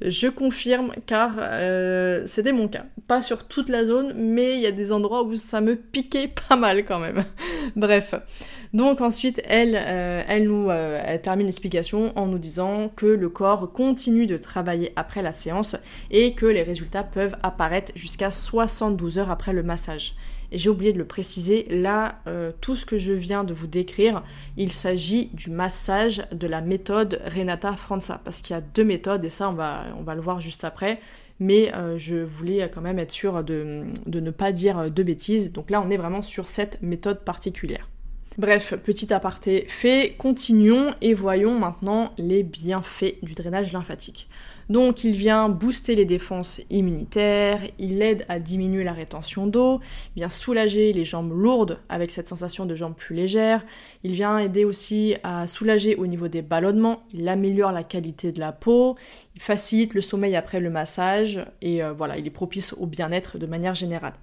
Je 0.01 0.27
confirme 0.27 0.91
car 1.05 1.33
euh, 1.37 2.23
c'était 2.27 2.51
mon 2.51 2.67
cas. 2.67 2.85
Pas 3.07 3.21
sur 3.21 3.47
toute 3.47 3.69
la 3.69 3.85
zone, 3.85 4.13
mais 4.15 4.55
il 4.55 4.59
y 4.59 4.65
a 4.65 4.71
des 4.71 4.91
endroits 4.91 5.23
où 5.23 5.35
ça 5.35 5.61
me 5.61 5.75
piquait 5.75 6.27
pas 6.49 6.55
mal 6.55 6.85
quand 6.85 6.99
même. 6.99 7.23
Bref. 7.75 8.15
Donc 8.73 9.01
ensuite, 9.01 9.41
elle, 9.45 9.75
euh, 9.75 10.23
elle 10.27 10.43
nous 10.43 10.69
euh, 10.69 11.01
elle 11.05 11.21
termine 11.21 11.45
l'explication 11.45 12.11
en 12.17 12.27
nous 12.27 12.37
disant 12.37 12.91
que 12.95 13.05
le 13.05 13.29
corps 13.29 13.71
continue 13.71 14.27
de 14.27 14.37
travailler 14.37 14.91
après 14.95 15.21
la 15.21 15.31
séance 15.31 15.75
et 16.11 16.33
que 16.33 16.45
les 16.45 16.63
résultats 16.63 17.03
peuvent 17.03 17.35
apparaître 17.43 17.91
jusqu'à 17.95 18.29
72 18.29 19.19
heures 19.19 19.31
après 19.31 19.53
le 19.53 19.63
massage. 19.63 20.15
J'ai 20.51 20.69
oublié 20.69 20.93
de 20.93 20.97
le 20.97 21.05
préciser, 21.05 21.65
là, 21.69 22.19
euh, 22.27 22.51
tout 22.61 22.75
ce 22.75 22.85
que 22.85 22.97
je 22.97 23.13
viens 23.13 23.43
de 23.43 23.53
vous 23.53 23.67
décrire, 23.67 24.23
il 24.55 24.71
s'agit 24.71 25.29
du 25.33 25.49
massage 25.49 26.23
de 26.31 26.47
la 26.47 26.61
méthode 26.61 27.21
Renata 27.25 27.73
Franza, 27.73 28.21
parce 28.23 28.41
qu'il 28.41 28.55
y 28.55 28.57
a 28.57 28.61
deux 28.61 28.85
méthodes, 28.85 29.25
et 29.25 29.29
ça, 29.29 29.49
on 29.49 29.53
va, 29.53 29.85
on 29.99 30.03
va 30.03 30.15
le 30.15 30.21
voir 30.21 30.39
juste 30.39 30.63
après. 30.63 30.99
Mais 31.39 31.73
euh, 31.75 31.97
je 31.97 32.15
voulais 32.15 32.69
quand 32.73 32.81
même 32.81 32.97
être 32.97 33.11
sûre 33.11 33.43
de, 33.43 33.83
de 34.05 34.19
ne 34.19 34.31
pas 34.31 34.51
dire 34.51 34.89
de 34.89 35.03
bêtises. 35.03 35.51
Donc 35.51 35.69
là, 35.69 35.83
on 35.85 35.91
est 35.91 35.97
vraiment 35.97 36.23
sur 36.23 36.47
cette 36.47 36.81
méthode 36.81 37.19
particulière. 37.19 37.87
Bref, 38.37 38.75
petit 38.83 39.11
aparté 39.13 39.65
fait, 39.67 40.13
continuons 40.15 40.93
et 41.01 41.15
voyons 41.15 41.57
maintenant 41.57 42.13
les 42.19 42.43
bienfaits 42.43 43.15
du 43.23 43.33
drainage 43.33 43.73
lymphatique. 43.73 44.29
Donc 44.69 45.03
il 45.03 45.13
vient 45.13 45.47
booster 45.47 45.95
les 45.95 46.05
défenses 46.05 46.61
immunitaires, 46.69 47.61
il 47.79 48.01
aide 48.01 48.25
à 48.27 48.39
diminuer 48.39 48.83
la 48.83 48.93
rétention 48.93 49.47
d'eau, 49.47 49.79
il 50.15 50.19
vient 50.19 50.29
soulager 50.29 50.91
les 50.91 51.05
jambes 51.05 51.31
lourdes 51.31 51.79
avec 51.87 52.11
cette 52.11 52.27
sensation 52.27 52.65
de 52.65 52.75
jambes 52.75 52.95
plus 52.95 53.15
légères, 53.15 53.65
il 54.03 54.11
vient 54.11 54.37
aider 54.37 54.65
aussi 54.65 55.15
à 55.23 55.47
soulager 55.47 55.95
au 55.95 56.05
niveau 56.05 56.27
des 56.27 56.41
ballonnements, 56.41 57.03
il 57.13 57.29
améliore 57.29 57.71
la 57.71 57.83
qualité 57.83 58.31
de 58.31 58.39
la 58.39 58.51
peau, 58.51 58.97
il 59.35 59.41
facilite 59.41 59.93
le 59.93 60.01
sommeil 60.01 60.35
après 60.35 60.59
le 60.59 60.69
massage 60.69 61.45
et 61.61 61.81
euh, 61.81 61.93
voilà, 61.93 62.17
il 62.17 62.27
est 62.27 62.31
propice 62.31 62.73
au 62.73 62.85
bien-être 62.85 63.37
de 63.37 63.45
manière 63.45 63.73
générale. 63.73 64.13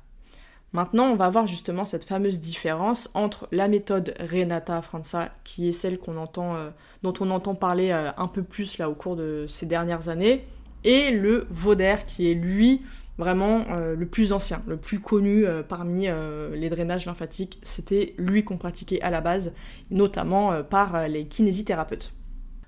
Maintenant, 0.75 1.05
on 1.05 1.15
va 1.15 1.31
voir 1.31 1.47
justement 1.47 1.85
cette 1.85 2.05
fameuse 2.05 2.41
différence 2.41 3.09
entre 3.15 3.47
la 3.53 3.69
méthode 3.69 4.13
Renata 4.19 4.83
Franza, 4.83 5.31
qui 5.45 5.69
est 5.69 5.73
celle 5.73 6.01
euh, 6.09 6.71
dont 7.05 7.15
on 7.21 7.31
entend 7.31 7.55
parler 7.55 7.93
euh, 7.93 8.11
un 8.17 8.27
peu 8.27 8.43
plus 8.43 8.79
là 8.79 8.91
au 8.91 8.95
cours 8.95 9.15
de 9.15 9.47
ces 9.49 9.67
dernières 9.67 10.09
années, 10.09 10.45
et 10.83 11.13
le 11.13 11.47
Vauder, 11.49 11.95
qui 12.09 12.29
est 12.29 12.35
lui 12.35 12.83
vraiment 13.19 13.63
euh, 13.71 13.95
le 13.95 14.07
plus 14.07 14.33
ancien, 14.33 14.65
le 14.67 14.77
plus 14.77 14.99
connu 14.99 15.45
parmi 15.69 16.09
les 16.55 16.69
drainages 16.69 17.07
lymphatiques. 17.07 17.61
C'était 17.63 18.13
lui 18.19 18.43
qu'on 18.43 18.57
pratiquait 18.57 19.01
à 19.01 19.11
la 19.11 19.21
base, 19.21 19.55
notamment 19.93 20.65
par 20.65 21.07
les 21.07 21.27
kinésithérapeutes. 21.27 22.13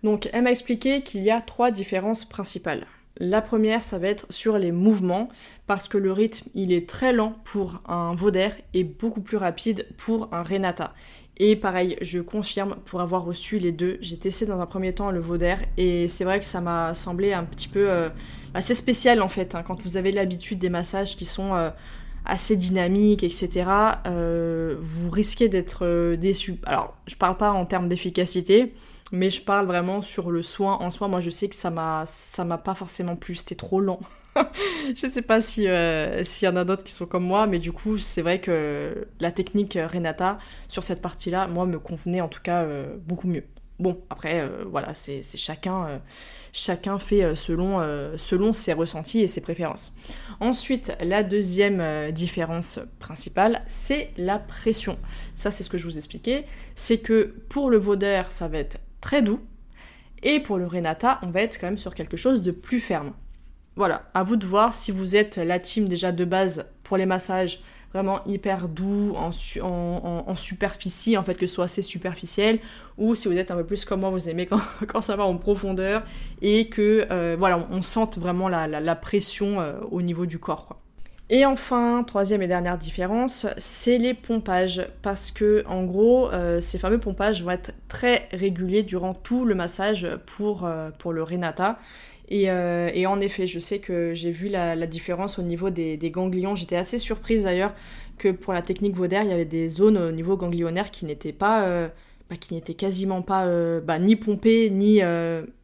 Donc, 0.04 0.30
elle 0.32 0.44
m'a 0.44 0.52
expliqué 0.52 1.02
qu'il 1.02 1.24
y 1.24 1.32
a 1.32 1.40
trois 1.40 1.72
différences 1.72 2.24
principales. 2.24 2.86
La 3.18 3.40
première, 3.40 3.82
ça 3.82 3.98
va 3.98 4.08
être 4.08 4.26
sur 4.30 4.58
les 4.58 4.72
mouvements, 4.72 5.28
parce 5.66 5.88
que 5.88 5.96
le 5.96 6.12
rythme, 6.12 6.48
il 6.54 6.72
est 6.72 6.88
très 6.88 7.12
lent 7.12 7.36
pour 7.44 7.80
un 7.88 8.14
Vauder 8.14 8.50
et 8.74 8.84
beaucoup 8.84 9.22
plus 9.22 9.38
rapide 9.38 9.86
pour 9.96 10.28
un 10.32 10.42
Renata. 10.42 10.94
Et 11.38 11.56
pareil, 11.56 11.96
je 12.02 12.18
confirme, 12.20 12.76
pour 12.84 13.00
avoir 13.00 13.24
reçu 13.24 13.58
les 13.58 13.72
deux, 13.72 13.98
j'ai 14.00 14.18
testé 14.18 14.46
dans 14.46 14.60
un 14.60 14.66
premier 14.66 14.94
temps 14.94 15.10
le 15.10 15.20
Vauder, 15.20 15.56
et 15.76 16.08
c'est 16.08 16.24
vrai 16.24 16.40
que 16.40 16.46
ça 16.46 16.60
m'a 16.60 16.94
semblé 16.94 17.32
un 17.32 17.44
petit 17.44 17.68
peu 17.68 17.88
euh, 17.88 18.10
assez 18.54 18.74
spécial 18.74 19.22
en 19.22 19.28
fait, 19.28 19.54
hein, 19.54 19.62
quand 19.62 19.80
vous 19.82 19.96
avez 19.96 20.12
l'habitude 20.12 20.58
des 20.58 20.70
massages 20.70 21.16
qui 21.16 21.24
sont... 21.24 21.54
Euh, 21.54 21.70
assez 22.28 22.56
dynamique, 22.56 23.22
etc., 23.22 23.70
vous 24.80 25.10
risquez 25.10 25.48
d'être 25.48 26.16
déçu. 26.16 26.56
Alors, 26.66 26.96
je 27.06 27.14
parle 27.14 27.36
pas 27.36 27.52
en 27.52 27.64
termes 27.66 27.88
d'efficacité, 27.88 28.74
mais 29.12 29.30
je 29.30 29.40
parle 29.40 29.66
vraiment 29.66 30.00
sur 30.00 30.30
le 30.30 30.42
soin 30.42 30.78
en 30.80 30.90
soi. 30.90 31.08
Moi, 31.08 31.20
je 31.20 31.30
sais 31.30 31.48
que 31.48 31.54
ça 31.54 31.70
m'a, 31.70 32.04
ça 32.06 32.44
m'a 32.44 32.58
pas 32.58 32.74
forcément 32.74 33.16
plu. 33.16 33.36
C'était 33.36 33.54
trop 33.54 33.80
lent. 33.80 34.00
je 34.94 35.06
sais 35.06 35.22
pas 35.22 35.40
si 35.40 35.66
euh, 35.68 36.24
s'il 36.24 36.46
y 36.46 36.48
en 36.48 36.56
a 36.56 36.64
d'autres 36.64 36.84
qui 36.84 36.92
sont 36.92 37.06
comme 37.06 37.24
moi, 37.24 37.46
mais 37.46 37.58
du 37.58 37.72
coup, 37.72 37.98
c'est 37.98 38.22
vrai 38.22 38.40
que 38.40 39.06
la 39.20 39.32
technique 39.32 39.78
Renata 39.80 40.38
sur 40.68 40.84
cette 40.84 41.00
partie-là, 41.00 41.46
moi, 41.46 41.66
me 41.66 41.78
convenait 41.78 42.20
en 42.20 42.28
tout 42.28 42.42
cas 42.42 42.62
euh, 42.62 42.96
beaucoup 43.06 43.28
mieux. 43.28 43.44
Bon, 43.78 44.00
après, 44.08 44.40
euh, 44.40 44.64
voilà, 44.66 44.94
c'est 44.94 45.22
chacun, 45.36 46.00
chacun 46.50 46.98
fait 46.98 47.36
selon, 47.36 47.78
selon 48.16 48.54
ses 48.54 48.72
ressentis 48.72 49.20
et 49.20 49.26
ses 49.26 49.42
préférences. 49.42 49.92
Ensuite, 50.40 50.96
la 51.00 51.22
deuxième 51.22 52.10
différence 52.10 52.80
principale, 53.00 53.62
c'est 53.66 54.12
la 54.16 54.38
pression. 54.38 54.98
Ça, 55.34 55.50
c'est 55.50 55.62
ce 55.62 55.68
que 55.68 55.76
je 55.76 55.84
vous 55.84 55.98
expliquais. 55.98 56.46
C'est 56.74 56.98
que 56.98 57.34
pour 57.50 57.68
le 57.68 57.76
Vauder, 57.76 58.22
ça 58.30 58.48
va 58.48 58.56
être 58.56 58.78
très 59.00 59.22
doux. 59.22 59.40
Et 60.22 60.40
pour 60.40 60.58
le 60.58 60.66
Renata, 60.66 61.18
on 61.22 61.28
va 61.28 61.42
être 61.42 61.58
quand 61.60 61.66
même 61.66 61.78
sur 61.78 61.94
quelque 61.94 62.16
chose 62.16 62.42
de 62.42 62.50
plus 62.50 62.80
ferme. 62.80 63.12
Voilà, 63.76 64.10
à 64.14 64.22
vous 64.22 64.36
de 64.36 64.46
voir 64.46 64.72
si 64.72 64.90
vous 64.90 65.16
êtes 65.16 65.36
la 65.36 65.58
team 65.58 65.88
déjà 65.88 66.10
de 66.10 66.24
base 66.24 66.66
pour 66.82 66.96
les 66.96 67.06
massages 67.06 67.60
vraiment 67.92 68.22
hyper 68.26 68.68
doux, 68.68 69.14
en, 69.16 70.34
superficie, 70.34 71.16
en 71.16 71.22
fait, 71.22 71.34
que 71.34 71.46
ce 71.46 71.54
soit 71.54 71.64
assez 71.64 71.82
superficiel, 71.82 72.58
ou 72.98 73.14
si 73.14 73.28
vous 73.28 73.36
êtes 73.36 73.50
un 73.50 73.56
peu 73.56 73.64
plus 73.64 73.84
comme 73.84 74.00
moi, 74.00 74.10
vous 74.10 74.28
aimez 74.28 74.46
quand, 74.46 75.00
ça 75.00 75.16
va 75.16 75.24
en 75.24 75.36
profondeur, 75.38 76.02
et 76.42 76.68
que, 76.68 77.06
euh, 77.10 77.36
voilà, 77.38 77.66
on, 77.70 77.82
sente 77.82 78.18
vraiment 78.18 78.48
la, 78.48 78.96
pression 78.96 79.60
euh, 79.60 79.78
au 79.90 80.02
niveau 80.02 80.26
du 80.26 80.38
corps, 80.38 80.66
quoi. 80.66 80.82
Et 81.28 81.44
enfin, 81.44 82.04
troisième 82.06 82.40
et 82.42 82.46
dernière 82.46 82.78
différence, 82.78 83.46
c'est 83.58 83.98
les 83.98 84.14
pompages. 84.14 84.86
Parce 85.02 85.32
que, 85.32 85.64
en 85.66 85.84
gros, 85.84 86.30
euh, 86.30 86.60
ces 86.60 86.78
fameux 86.78 87.00
pompages 87.00 87.42
vont 87.42 87.50
être 87.50 87.72
très 87.88 88.28
réguliers 88.32 88.84
durant 88.84 89.12
tout 89.12 89.44
le 89.44 89.56
massage 89.56 90.06
pour, 90.26 90.68
pour 90.98 91.12
le 91.12 91.22
Renata. 91.22 91.78
Euh, 92.32 92.90
et, 92.92 93.06
en 93.06 93.20
effet, 93.20 93.46
je 93.46 93.58
sais 93.58 93.78
que 93.78 94.14
j'ai 94.14 94.30
vu 94.30 94.48
la, 94.48 94.86
différence 94.86 95.38
au 95.38 95.42
niveau 95.42 95.70
des, 95.70 95.98
ganglions. 96.10 96.54
J'étais 96.54 96.76
assez 96.76 96.98
surprise 96.98 97.44
d'ailleurs 97.44 97.74
que 98.18 98.30
pour 98.30 98.52
la 98.52 98.62
technique 98.62 98.94
Vauder, 98.94 99.20
il 99.24 99.28
y 99.30 99.32
avait 99.32 99.44
des 99.44 99.68
zones 99.68 99.98
au 99.98 100.12
niveau 100.12 100.36
ganglionnaire 100.36 100.90
qui 100.90 101.04
n'étaient 101.04 101.32
pas, 101.32 101.64
euh, 101.66 101.88
bah, 102.30 102.36
qui 102.36 102.54
n'étaient 102.54 102.74
quasiment 102.74 103.22
pas 103.22 103.46
euh, 103.46 103.80
bah, 103.80 103.98
ni 103.98 104.16
pompées 104.16 104.70
ni 104.70 105.00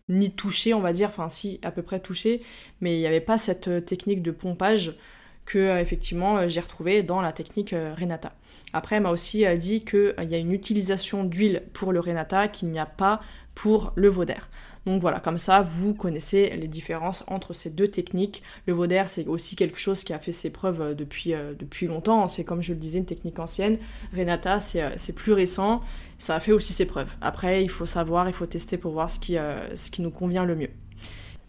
ni 0.08 0.30
touchées, 0.30 0.74
on 0.74 0.80
va 0.80 0.92
dire. 0.92 1.08
Enfin, 1.08 1.28
si 1.28 1.58
à 1.62 1.70
peu 1.70 1.82
près 1.82 2.00
touchées, 2.00 2.42
mais 2.80 2.96
il 2.96 2.98
n'y 2.98 3.06
avait 3.06 3.20
pas 3.20 3.38
cette 3.38 3.86
technique 3.86 4.22
de 4.22 4.30
pompage 4.30 4.94
que 5.44 5.78
effectivement 5.78 6.48
j'ai 6.48 6.60
retrouvé 6.60 7.02
dans 7.02 7.20
la 7.20 7.32
technique 7.32 7.74
Renata. 7.98 8.32
Après, 8.72 8.96
elle 8.96 9.02
m'a 9.02 9.10
aussi 9.10 9.44
dit 9.58 9.84
qu'il 9.84 10.14
y 10.28 10.34
a 10.34 10.38
une 10.38 10.52
utilisation 10.52 11.24
d'huile 11.24 11.62
pour 11.72 11.92
le 11.92 12.00
Renata 12.00 12.48
qu'il 12.48 12.70
n'y 12.70 12.78
a 12.78 12.86
pas 12.86 13.20
pour 13.54 13.92
le 13.96 14.08
Vauder. 14.08 14.38
Donc 14.86 15.00
voilà, 15.00 15.20
comme 15.20 15.38
ça, 15.38 15.62
vous 15.62 15.94
connaissez 15.94 16.50
les 16.56 16.66
différences 16.66 17.24
entre 17.28 17.52
ces 17.52 17.70
deux 17.70 17.88
techniques. 17.88 18.42
Le 18.66 18.72
Vauder, 18.72 19.04
c'est 19.06 19.26
aussi 19.26 19.54
quelque 19.54 19.78
chose 19.78 20.02
qui 20.02 20.12
a 20.12 20.18
fait 20.18 20.32
ses 20.32 20.50
preuves 20.50 20.80
euh, 20.80 20.94
depuis, 20.94 21.34
euh, 21.34 21.54
longtemps. 21.82 22.26
C'est 22.28 22.44
comme 22.44 22.62
je 22.62 22.72
le 22.72 22.78
disais, 22.78 22.98
une 22.98 23.06
technique 23.06 23.38
ancienne. 23.38 23.78
Renata, 24.16 24.58
c'est 24.60 24.82
euh, 24.82 25.12
plus 25.14 25.32
récent. 25.32 25.82
Ça 26.18 26.36
a 26.36 26.40
fait 26.40 26.52
aussi 26.52 26.72
ses 26.72 26.86
preuves. 26.86 27.10
Après, 27.20 27.62
il 27.62 27.70
faut 27.70 27.86
savoir, 27.86 28.28
il 28.28 28.34
faut 28.34 28.46
tester 28.46 28.76
pour 28.76 28.92
voir 28.92 29.08
ce 29.08 29.20
qui, 29.20 29.36
ce 29.74 29.90
qui 29.90 30.02
nous 30.02 30.10
convient 30.10 30.44
le 30.44 30.54
mieux. 30.54 30.70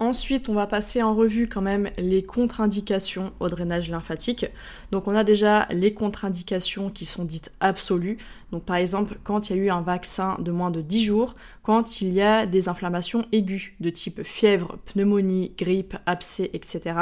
Ensuite, 0.04 0.50
on 0.50 0.54
va 0.54 0.68
passer 0.68 1.02
en 1.02 1.16
revue 1.16 1.48
quand 1.48 1.62
même 1.62 1.90
les 1.98 2.24
contre-indications 2.24 3.32
au 3.40 3.48
drainage 3.48 3.90
lymphatique. 3.90 4.46
Donc 4.92 5.08
on 5.08 5.16
a 5.16 5.24
déjà 5.24 5.66
les 5.72 5.94
contre-indications 5.94 6.90
qui 6.90 7.06
sont 7.06 7.24
dites 7.24 7.54
absolues. 7.62 8.18
Donc 8.52 8.64
par 8.66 8.76
exemple, 8.76 9.18
quand 9.24 9.50
il 9.50 9.56
y 9.56 9.60
a 9.62 9.64
eu 9.64 9.70
un 9.70 9.80
vaccin 9.80 10.36
de 10.40 10.52
moins 10.52 10.72
de 10.72 10.82
10 10.82 11.06
jours, 11.06 11.36
quand 11.62 12.02
il 12.02 12.12
y 12.12 12.22
a 12.22 12.46
des 12.46 12.68
inflammations 12.68 13.26
aiguës 13.32 13.72
de 13.80 13.90
type 13.90 14.24
fièvre, 14.24 14.78
pneumonie, 14.88 15.54
grippe, 15.58 15.96
abcès, 16.06 16.50
etc. 16.52 17.00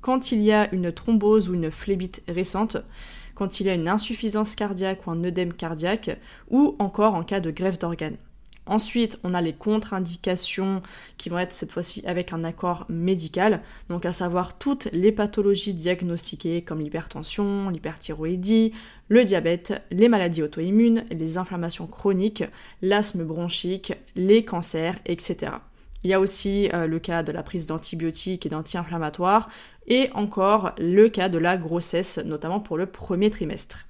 Quand 0.00 0.30
il 0.30 0.40
y 0.40 0.52
a 0.52 0.72
une 0.72 0.92
thrombose 0.92 1.48
ou 1.48 1.54
une 1.54 1.72
phlébite 1.72 2.22
récente, 2.28 2.76
quand 3.34 3.58
il 3.58 3.66
y 3.66 3.70
a 3.70 3.74
une 3.74 3.88
insuffisance 3.88 4.54
cardiaque 4.54 5.04
ou 5.08 5.10
un 5.10 5.24
œdème 5.24 5.52
cardiaque, 5.52 6.16
ou 6.48 6.76
encore 6.78 7.16
en 7.16 7.24
cas 7.24 7.40
de 7.40 7.50
grève 7.50 7.76
d'organes. 7.76 8.18
Ensuite, 8.66 9.18
on 9.22 9.32
a 9.32 9.40
les 9.40 9.52
contre-indications 9.52 10.82
qui 11.18 11.28
vont 11.28 11.38
être 11.38 11.52
cette 11.52 11.70
fois-ci 11.70 12.04
avec 12.04 12.32
un 12.32 12.42
accord 12.42 12.84
médical, 12.88 13.62
donc 13.88 14.04
à 14.04 14.12
savoir 14.12 14.58
toutes 14.58 14.88
les 14.92 15.12
pathologies 15.12 15.74
diagnostiquées 15.74 16.62
comme 16.62 16.80
l'hypertension, 16.80 17.70
l'hyperthyroïdie, 17.70 18.72
le 19.08 19.24
diabète, 19.24 19.80
les 19.92 20.08
maladies 20.08 20.42
auto-immunes, 20.42 21.04
les 21.12 21.38
inflammations 21.38 21.86
chroniques, 21.86 22.42
l'asthme 22.82 23.22
bronchique, 23.22 23.92
les 24.16 24.44
cancers, 24.44 24.96
etc. 25.06 25.52
Il 26.02 26.10
y 26.10 26.14
a 26.14 26.20
aussi 26.20 26.68
euh, 26.74 26.88
le 26.88 26.98
cas 26.98 27.22
de 27.22 27.32
la 27.32 27.44
prise 27.44 27.66
d'antibiotiques 27.66 28.46
et 28.46 28.48
d'anti-inflammatoires, 28.48 29.48
et 29.86 30.10
encore 30.14 30.72
le 30.78 31.08
cas 31.08 31.28
de 31.28 31.38
la 31.38 31.56
grossesse, 31.56 32.18
notamment 32.18 32.58
pour 32.58 32.76
le 32.76 32.86
premier 32.86 33.30
trimestre. 33.30 33.85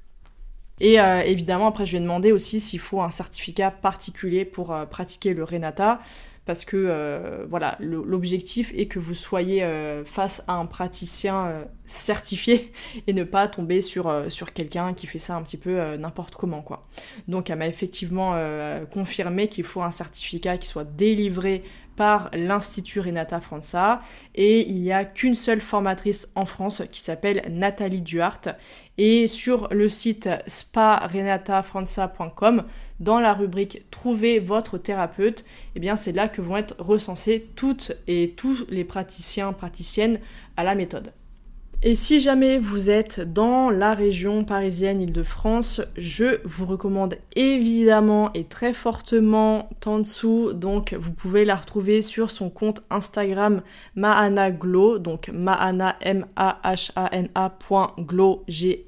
Et 0.81 1.01
euh, 1.01 1.21
évidemment, 1.21 1.69
après, 1.69 1.87
je 1.87 1.93
lui 1.93 1.99
ai 1.99 2.01
demandé 2.01 2.33
aussi 2.33 2.61
s'il 2.61 2.81
faut 2.81 3.01
un 3.01 3.11
certificat 3.11 3.71
particulier 3.71 4.45
pour 4.45 4.73
euh, 4.73 4.85
pratiquer 4.85 5.33
le 5.33 5.43
Renata, 5.43 6.01
parce 6.45 6.65
que 6.65 6.77
euh, 6.77 7.45
voilà, 7.49 7.77
l'objectif 7.81 8.73
est 8.77 8.87
que 8.87 9.01
vous 9.01 9.15
soyez 9.15 9.67
face 10.05 10.45
à 10.47 10.53
un 10.53 10.67
praticien 10.67 11.65
certifié 11.87 12.73
et 13.09 13.13
ne 13.13 13.25
pas 13.25 13.49
tomber 13.49 13.81
sur, 13.81 14.27
sur 14.29 14.53
quelqu'un 14.53 14.95
qui 14.95 15.09
fait 15.09 15.19
ça 15.19 15.35
un 15.35 15.43
petit 15.43 15.57
peu 15.57 15.97
n'importe 15.97 16.37
comment, 16.37 16.63
quoi. 16.63 16.87
Donc, 17.27 17.51
elle 17.51 17.59
m'a 17.59 17.67
effectivement 17.67 18.39
confirmé 18.93 19.49
qu'il 19.49 19.65
faut 19.65 19.83
un 19.83 19.91
certificat 19.91 20.57
qui 20.57 20.69
soit 20.69 20.85
délivré 20.85 21.65
par 21.97 22.31
l'Institut 22.33 23.01
Renata 23.01 23.41
Franza 23.41 24.01
et 24.35 24.69
il 24.69 24.83
n'y 24.83 24.93
a 24.93 25.05
qu'une 25.05 25.35
seule 25.35 25.61
formatrice 25.61 26.29
en 26.35 26.47
France 26.47 26.83
qui 26.93 27.01
s'appelle 27.01 27.43
Nathalie 27.51 28.03
Duhart 28.03 28.43
et 28.99 29.27
sur 29.27 29.69
le 29.73 29.89
site 29.89 30.29
sparenatafranza.com 30.47 32.65
dans 33.01 33.19
la 33.21 33.35
rubrique 33.35 33.83
Trouver 33.91 34.39
votre 34.39 34.79
thérapeute, 34.79 35.45
eh 35.75 35.81
bien 35.81 35.97
c'est 35.97 36.13
là 36.13 36.29
que 36.29 36.41
vont 36.41 36.57
être 36.57 36.77
recensées 36.79 37.51
toutes 37.57 37.93
et 38.07 38.35
tous 38.37 38.65
les 38.69 38.85
praticiens 38.85 39.53
praticiennes 39.53 40.21
à 40.57 40.65
la 40.65 40.75
méthode. 40.75 41.13
Et 41.83 41.95
si 41.95 42.23
jamais 42.23 42.59
vous 42.59 42.89
êtes 42.89 43.21
dans 43.21 43.69
la 43.69 43.93
région 43.93 44.45
parisienne 44.45 45.03
Île-de-France, 45.03 45.83
je 45.97 46.41
vous 46.45 46.65
recommande 46.65 47.17
évidemment 47.37 48.33
et 48.33 48.45
très 48.45 48.73
fortement 48.73 49.69
Tansu. 49.81 50.55
Donc 50.55 50.95
vous 50.99 51.13
pouvez 51.13 51.45
la 51.45 51.55
retrouver 51.55 52.01
sur 52.01 52.31
son 52.31 52.49
compte 52.49 52.83
Instagram 52.89 53.61
Mahana 53.95 54.51
Glow, 54.51 54.99
donc 54.99 55.29
Mahana 55.29 55.97
M 56.01 56.25
A 56.35 56.61
H 56.65 56.93
A 56.97 57.11
N 57.13 57.29
A 57.35 57.57
Glow 57.99 58.43
G 58.49 58.87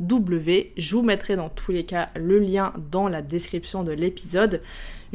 W. 0.00 0.72
Je 0.76 0.96
vous 0.96 1.02
mettrai 1.02 1.36
dans 1.36 1.48
tous 1.48 1.70
les 1.70 1.86
cas 1.86 2.10
le 2.16 2.40
lien 2.40 2.72
dans 2.90 3.06
la 3.06 3.22
description 3.22 3.84
de 3.84 3.92
l'épisode. 3.92 4.62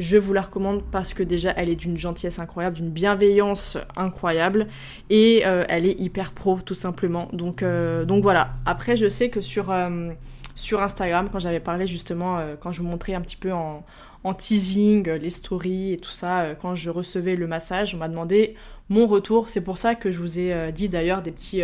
Je 0.02 0.16
vous 0.16 0.32
la 0.32 0.42
recommande 0.42 0.82
parce 0.90 1.14
que 1.14 1.22
déjà 1.22 1.52
elle 1.56 1.70
est 1.70 1.76
d'une 1.76 1.96
gentillesse 1.96 2.40
incroyable, 2.40 2.74
d'une 2.74 2.90
bienveillance 2.90 3.78
incroyable 3.96 4.66
et 5.10 5.42
euh, 5.46 5.64
elle 5.68 5.86
est 5.86 5.98
hyper 6.00 6.32
pro 6.32 6.58
tout 6.60 6.74
simplement. 6.74 7.28
Donc, 7.32 7.62
euh, 7.62 8.04
voilà. 8.20 8.54
Après 8.66 8.96
je 8.96 9.08
sais 9.08 9.30
que 9.30 9.40
sur, 9.40 9.70
euh, 9.70 10.10
sur 10.56 10.82
Instagram, 10.82 11.28
quand 11.30 11.38
j'avais 11.38 11.60
parlé 11.60 11.86
justement, 11.86 12.40
quand 12.58 12.72
je 12.72 12.82
vous 12.82 12.88
montrais 12.88 13.14
un 13.14 13.20
petit 13.20 13.36
peu 13.36 13.52
en, 13.52 13.84
en 14.24 14.34
teasing, 14.34 15.08
les 15.08 15.30
stories 15.30 15.92
et 15.92 15.96
tout 15.98 16.10
ça, 16.10 16.56
quand 16.60 16.74
je 16.74 16.90
recevais 16.90 17.36
le 17.36 17.46
massage, 17.46 17.94
on 17.94 17.98
m'a 17.98 18.08
demandé 18.08 18.56
mon 18.88 19.06
retour. 19.06 19.50
C'est 19.50 19.60
pour 19.60 19.78
ça 19.78 19.94
que 19.94 20.10
je 20.10 20.18
vous 20.18 20.40
ai 20.40 20.72
dit 20.72 20.88
d'ailleurs 20.88 21.22
des 21.22 21.30
petits, 21.30 21.62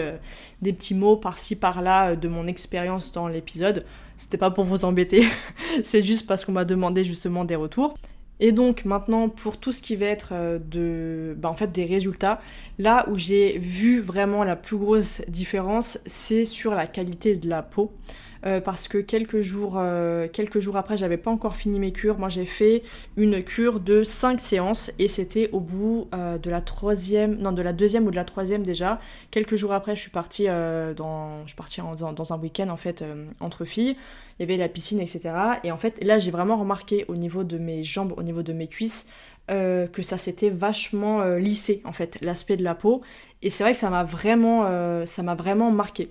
des 0.63 0.73
petits 0.73 0.95
mots 0.95 1.17
par-ci 1.17 1.57
par-là 1.57 2.15
de 2.15 2.29
mon 2.29 2.47
expérience 2.47 3.11
dans 3.11 3.27
l'épisode. 3.27 3.85
C'était 4.17 4.39
pas 4.39 4.53
pour 4.53 4.65
vous 4.65 4.85
embêter, 4.85 5.27
c'est 5.83 6.03
juste 6.03 6.29
parce 6.29 6.45
qu'on 6.45 6.53
m'a 6.53 6.65
demandé 6.65 7.05
justement 7.05 7.45
des 7.45 7.57
retours. 7.57 7.95
Et 8.41 8.53
donc 8.53 8.85
maintenant 8.85 9.29
pour 9.29 9.57
tout 9.59 9.73
ce 9.73 9.83
qui 9.83 9.97
va 9.97 10.07
être 10.07 10.31
euh, 10.33 10.59
de, 10.59 11.35
bah, 11.37 11.49
en 11.49 11.55
fait 11.55 11.73
des 11.73 11.85
résultats, 11.85 12.41
là 12.79 13.09
où 13.11 13.17
j'ai 13.17 13.59
vu 13.59 14.01
vraiment 14.01 14.45
la 14.45 14.57
plus 14.57 14.77
grosse 14.77 15.23
différence, 15.29 15.99
c'est 16.07 16.45
sur 16.45 16.75
la 16.75 16.87
qualité 16.87 17.35
de 17.37 17.49
la 17.49 17.63
peau. 17.63 17.93
Euh, 18.47 18.61
parce 18.61 18.89
que 18.89 18.99
quelques 18.99 19.41
jours, 19.41 19.75
euh, 19.77 20.29
quelques 20.33 20.61
jours 20.61 20.77
après, 20.77 20.97
j'avais 20.97 21.17
pas 21.17 21.31
encore 21.31 21.57
fini 21.57 21.79
mes 21.79 21.93
cures. 21.93 22.19
Moi, 22.19 22.29
j'ai 22.29 22.47
fait 22.47 22.83
une 23.17 23.43
cure 23.43 23.81
de 23.81 24.03
5 24.03 24.41
séances 24.41 24.93
et 24.99 25.09
c'était 25.09 25.51
au 25.53 25.61
bout 25.61 26.09
de 26.13 26.51
la 26.51 26.61
troisième, 26.61 27.37
non, 27.37 27.53
de 27.53 27.63
la 27.63 27.73
deuxième 27.73 28.07
ou 28.07 28.11
de 28.11 28.17
la 28.17 28.25
troisième 28.25 28.63
déjà. 28.63 29.01
Quelques 29.31 29.57
jours 29.57 29.73
après, 29.73 29.97
je 29.97 30.01
suis 30.01 30.11
partie 30.11 30.47
dans, 30.47 31.43
je 31.45 31.49
suis 31.49 31.57
partie 31.57 31.81
dans, 31.81 32.33
un 32.33 32.39
week-end 32.39 32.69
en 32.69 32.77
fait 32.77 33.05
entre 33.41 33.65
filles 33.65 33.97
il 34.39 34.43
y 34.43 34.45
avait 34.45 34.57
la 34.57 34.69
piscine, 34.69 35.01
etc. 35.01 35.35
Et 35.65 35.73
en 35.73 35.79
fait, 35.79 36.03
là, 36.05 36.19
j'ai 36.19 36.31
vraiment 36.31 36.57
remarqué 36.57 37.05
au 37.09 37.17
niveau 37.17 37.45
de 37.45 37.59
mes 37.59 37.83
jambes, 37.83 38.15
au 38.17 38.23
niveau 38.23 38.43
de 38.43 38.53
mes 38.53 38.69
cuisses, 38.69 39.07
euh, 39.51 39.87
que 39.89 40.03
ça 40.03 40.17
s'était 40.17 40.51
vachement 40.51 41.23
euh, 41.23 41.39
lissé, 41.39 41.83
en 41.85 41.93
fait, 41.93 42.19
l'aspect 42.23 42.57
de 42.57 42.63
la 42.63 42.75
peau. 42.75 43.03
Et 43.43 43.51
c'est 43.51 43.65
vrai 43.65 43.73
que 43.73 43.79
ça 43.79 43.91
m'a 43.91 44.05
vraiment, 44.05 44.67
euh, 44.67 45.07
ça 45.07 45.23
m'a 45.23 45.35
vraiment 45.35 45.71
marqué. 45.71 46.11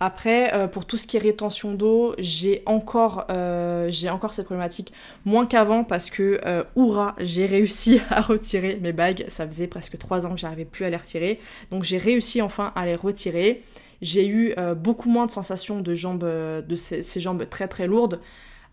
Après, 0.00 0.52
euh, 0.54 0.66
pour 0.66 0.86
tout 0.86 0.98
ce 0.98 1.06
qui 1.06 1.16
est 1.16 1.20
rétention 1.20 1.72
d'eau, 1.72 2.14
j'ai 2.18 2.62
encore, 2.66 3.26
euh, 3.30 3.90
encore 4.10 4.34
cette 4.34 4.46
problématique 4.46 4.92
moins 5.24 5.46
qu'avant 5.46 5.84
parce 5.84 6.10
que, 6.10 6.40
euh, 6.44 6.64
j'ai 7.20 7.46
réussi 7.46 8.00
à 8.10 8.20
retirer 8.20 8.78
mes 8.82 8.92
bagues. 8.92 9.24
Ça 9.28 9.46
faisait 9.46 9.68
presque 9.68 9.96
trois 9.98 10.26
ans 10.26 10.30
que 10.30 10.36
j'arrivais 10.36 10.64
plus 10.64 10.84
à 10.84 10.90
les 10.90 10.96
retirer. 10.96 11.40
Donc 11.70 11.84
j'ai 11.84 11.98
réussi 11.98 12.42
enfin 12.42 12.72
à 12.74 12.86
les 12.86 12.96
retirer. 12.96 13.62
J'ai 14.02 14.26
eu 14.26 14.52
euh, 14.58 14.74
beaucoup 14.74 15.08
moins 15.08 15.26
de 15.26 15.30
sensations 15.30 15.80
de 15.80 15.94
jambes, 15.94 16.24
de 16.24 16.76
ces, 16.76 17.20
jambes 17.20 17.48
très 17.48 17.68
très 17.68 17.86
lourdes. 17.86 18.20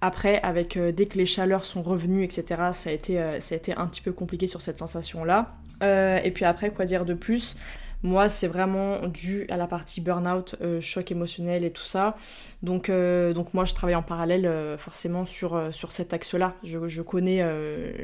Après, 0.02 0.42
avec 0.42 0.80
dès 0.80 1.06
que 1.06 1.20
les 1.20 1.28
chaleurs 1.28 1.64
sont 1.64 1.84
revenues, 1.84 2.24
etc., 2.24 2.44
ça 2.74 2.90
a 2.90 2.94
été, 2.94 3.24
ça 3.40 3.54
a 3.54 3.58
été 3.58 3.76
un 3.78 3.86
petit 3.86 4.02
peu 4.02 4.12
compliqué 4.12 4.48
sur 4.48 4.64
cette 4.64 4.80
sensation-là. 4.80 5.54
et 5.84 6.32
puis 6.32 6.44
après, 6.44 6.72
quoi 6.72 6.86
dire 6.86 7.06
de 7.06 7.14
plus? 7.14 7.56
Moi, 8.04 8.30
c'est 8.30 8.48
vraiment 8.48 9.08
dû 9.08 9.46
à 9.50 9.58
la 9.58 9.68
partie 9.68 10.02
burn-out, 10.02 10.56
euh, 10.62 10.82
choc 10.82 11.12
émotionnel 11.12 11.64
et 11.64 11.72
tout 11.72 11.84
ça. 11.84 12.16
Donc, 12.64 12.90
euh, 12.90 13.34
donc 13.34 13.54
moi, 13.54 13.64
je 13.64 13.76
travaille 13.76 13.96
en 13.96 14.02
parallèle 14.02 14.48
euh, 14.48 14.76
forcément 14.78 15.26
sur, 15.26 15.70
sur 15.72 15.92
cet 15.92 16.12
axe-là. 16.14 16.56
Je, 16.64 17.02
connais, 17.02 17.46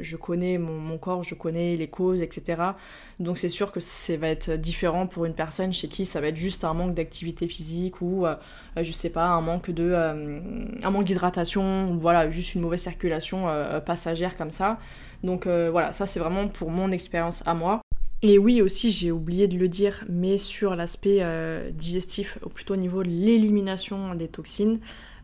je 0.00 0.16
connais 0.16 0.56
mon, 0.58 0.98
corps, 0.98 1.24
je 1.24 1.34
connais 1.34 1.74
les 1.74 1.88
causes, 1.88 2.22
etc. 2.22 2.62
Donc 3.18 3.38
c'est 3.38 3.48
sûr 3.48 3.72
que 3.72 3.80
ça 3.80 4.16
va 4.16 4.28
être 4.28 4.52
différent 4.52 5.06
pour 5.06 5.24
une 5.24 5.34
personne 5.34 5.72
chez 5.72 5.88
qui 5.88 6.06
ça 6.06 6.20
va 6.20 6.28
être 6.28 6.36
juste 6.36 6.64
un 6.64 6.74
manque 6.74 6.94
d'activité 6.94 7.48
physique 7.48 8.00
ou, 8.00 8.26
je 8.80 8.92
sais 8.92 9.10
pas, 9.10 9.26
un 9.26 9.40
manque 9.40 9.70
de, 9.70 9.94
un 9.94 10.90
manque 10.90 11.04
d'hydratation, 11.04 11.96
voilà, 11.96 12.30
juste 12.30 12.54
une 12.54 12.60
mauvaise 12.60 12.82
circulation 12.82 13.46
passagère 13.84 14.36
comme 14.36 14.52
ça. 14.52 14.78
Donc 15.22 15.46
voilà, 15.46 15.92
ça 15.92 16.06
c'est 16.06 16.20
vraiment 16.20 16.48
pour 16.48 16.70
mon 16.70 16.90
expérience 16.90 17.42
à 17.46 17.54
moi. 17.54 17.80
Et 18.22 18.36
oui 18.36 18.62
aussi, 18.62 18.90
j'ai 18.90 19.12
oublié 19.12 19.46
de 19.46 19.56
le 19.56 19.68
dire, 19.68 20.04
mais 20.08 20.38
sur 20.38 20.74
l'aspect 20.74 21.18
euh, 21.20 21.70
digestif, 21.70 22.38
ou 22.44 22.48
plutôt 22.48 22.74
au 22.74 22.76
niveau 22.76 23.04
de 23.04 23.08
l'élimination 23.08 24.14
des 24.16 24.26
toxines, 24.26 24.80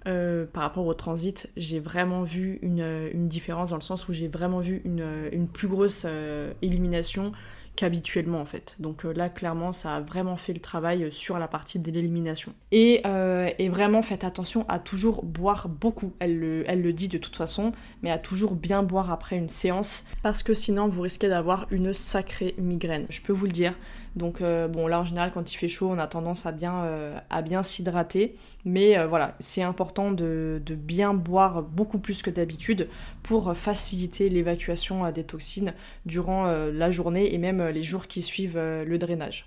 euh, 0.07 0.47
par 0.47 0.63
rapport 0.63 0.87
au 0.87 0.95
transit, 0.95 1.51
j'ai 1.57 1.81
vraiment 1.81 2.23
vu 2.23 2.61
une, 2.63 3.11
différence 3.29 3.71
dans 3.71 3.77
le 3.77 3.83
sens 3.83 4.09
où 4.09 4.13
j'ai 4.13 4.29
vraiment 4.29 4.61
vu 4.61 4.81
une, 4.85 5.05
une 5.33 5.49
plus 5.49 5.67
grosse 5.67 6.03
euh, 6.05 6.53
élimination 6.63 7.33
qu'habituellement 7.77 8.41
en 8.41 8.45
fait. 8.45 8.77
Donc 8.79 9.05
euh, 9.05 9.13
là 9.13 9.29
clairement 9.29 9.73
ça 9.73 9.97
a 9.97 10.01
vraiment 10.01 10.37
fait 10.37 10.53
le 10.53 10.61
travail 10.61 11.05
euh, 11.05 11.11
sur 11.11 11.39
la 11.39 11.49
partie 11.49 11.79
de 11.79 11.91
l'élimination. 11.91 12.55
Et, 12.73 13.03
euh, 13.07 13.49
et, 13.59 13.69
vraiment 13.69 14.03
faites 14.03 14.25
attention 14.25 14.65
à 14.69 14.79
toujours 14.79 15.25
boire 15.25 15.69
beaucoup. 15.69 16.13
Elle 16.19 16.39
le, 16.39 16.65
elle 16.67 16.83
le 16.83 16.93
dit 16.93 17.09
de 17.09 17.19
toute 17.19 17.37
façon, 17.37 17.73
mais 18.03 18.11
à 18.11 18.19
toujours 18.19 18.55
bien 18.55 18.83
boire 18.83 19.11
après 19.11 19.37
une 19.37 19.49
séance 19.49 20.05
parce 20.23 20.43
que 20.43 20.55
sinon 20.55 20.89
vous 20.89 21.03
risquez 21.03 21.29
d'avoir 21.29 21.67
une 21.71 21.95
sacrée 21.95 22.55
migraine. 22.59 23.07
Je 23.11 23.21
peux 23.21 23.33
vous 23.33 23.47
le 23.47 23.53
dire. 23.53 23.75
Donc 24.16 24.40
euh, 24.40 24.68
bon 24.68 24.87
là 24.87 25.00
en 25.00 25.05
général 25.05 25.33
quand 25.33 25.53
il 25.53 25.57
fait 25.57 25.68
chaud 25.68 25.90
on 25.90 25.98
a 25.98 26.07
tendance 26.07 26.46
à 26.46 26.53
bien, 26.53 26.85
euh, 26.85 27.18
bien 27.44 27.62
s'hydrater. 27.62 28.37
Mais 28.64 28.96
euh, 28.96 29.07
voilà, 29.07 29.35
c'est 29.40 29.62
important 29.62 30.12
de, 30.12 30.61
bien 30.68 31.14
boire 31.14 31.62
beaucoup 31.62 31.98
plus 31.98 32.22
que 32.22 32.31
d'habitude 32.31 32.88
pour 33.22 33.57
faciliter 33.57 34.29
l'évacuation 34.29 35.11
des 35.11 35.24
toxines 35.24 35.74
durant 36.07 36.44
la 36.46 36.90
journée 36.90 37.33
et 37.35 37.38
même 37.38 37.62
les 37.68 37.83
jours 37.83 38.07
qui 38.07 38.22
suivent 38.22 38.59
le 38.59 38.98
drainage. 38.98 39.46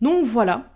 Donc 0.00 0.24
voilà, 0.24 0.70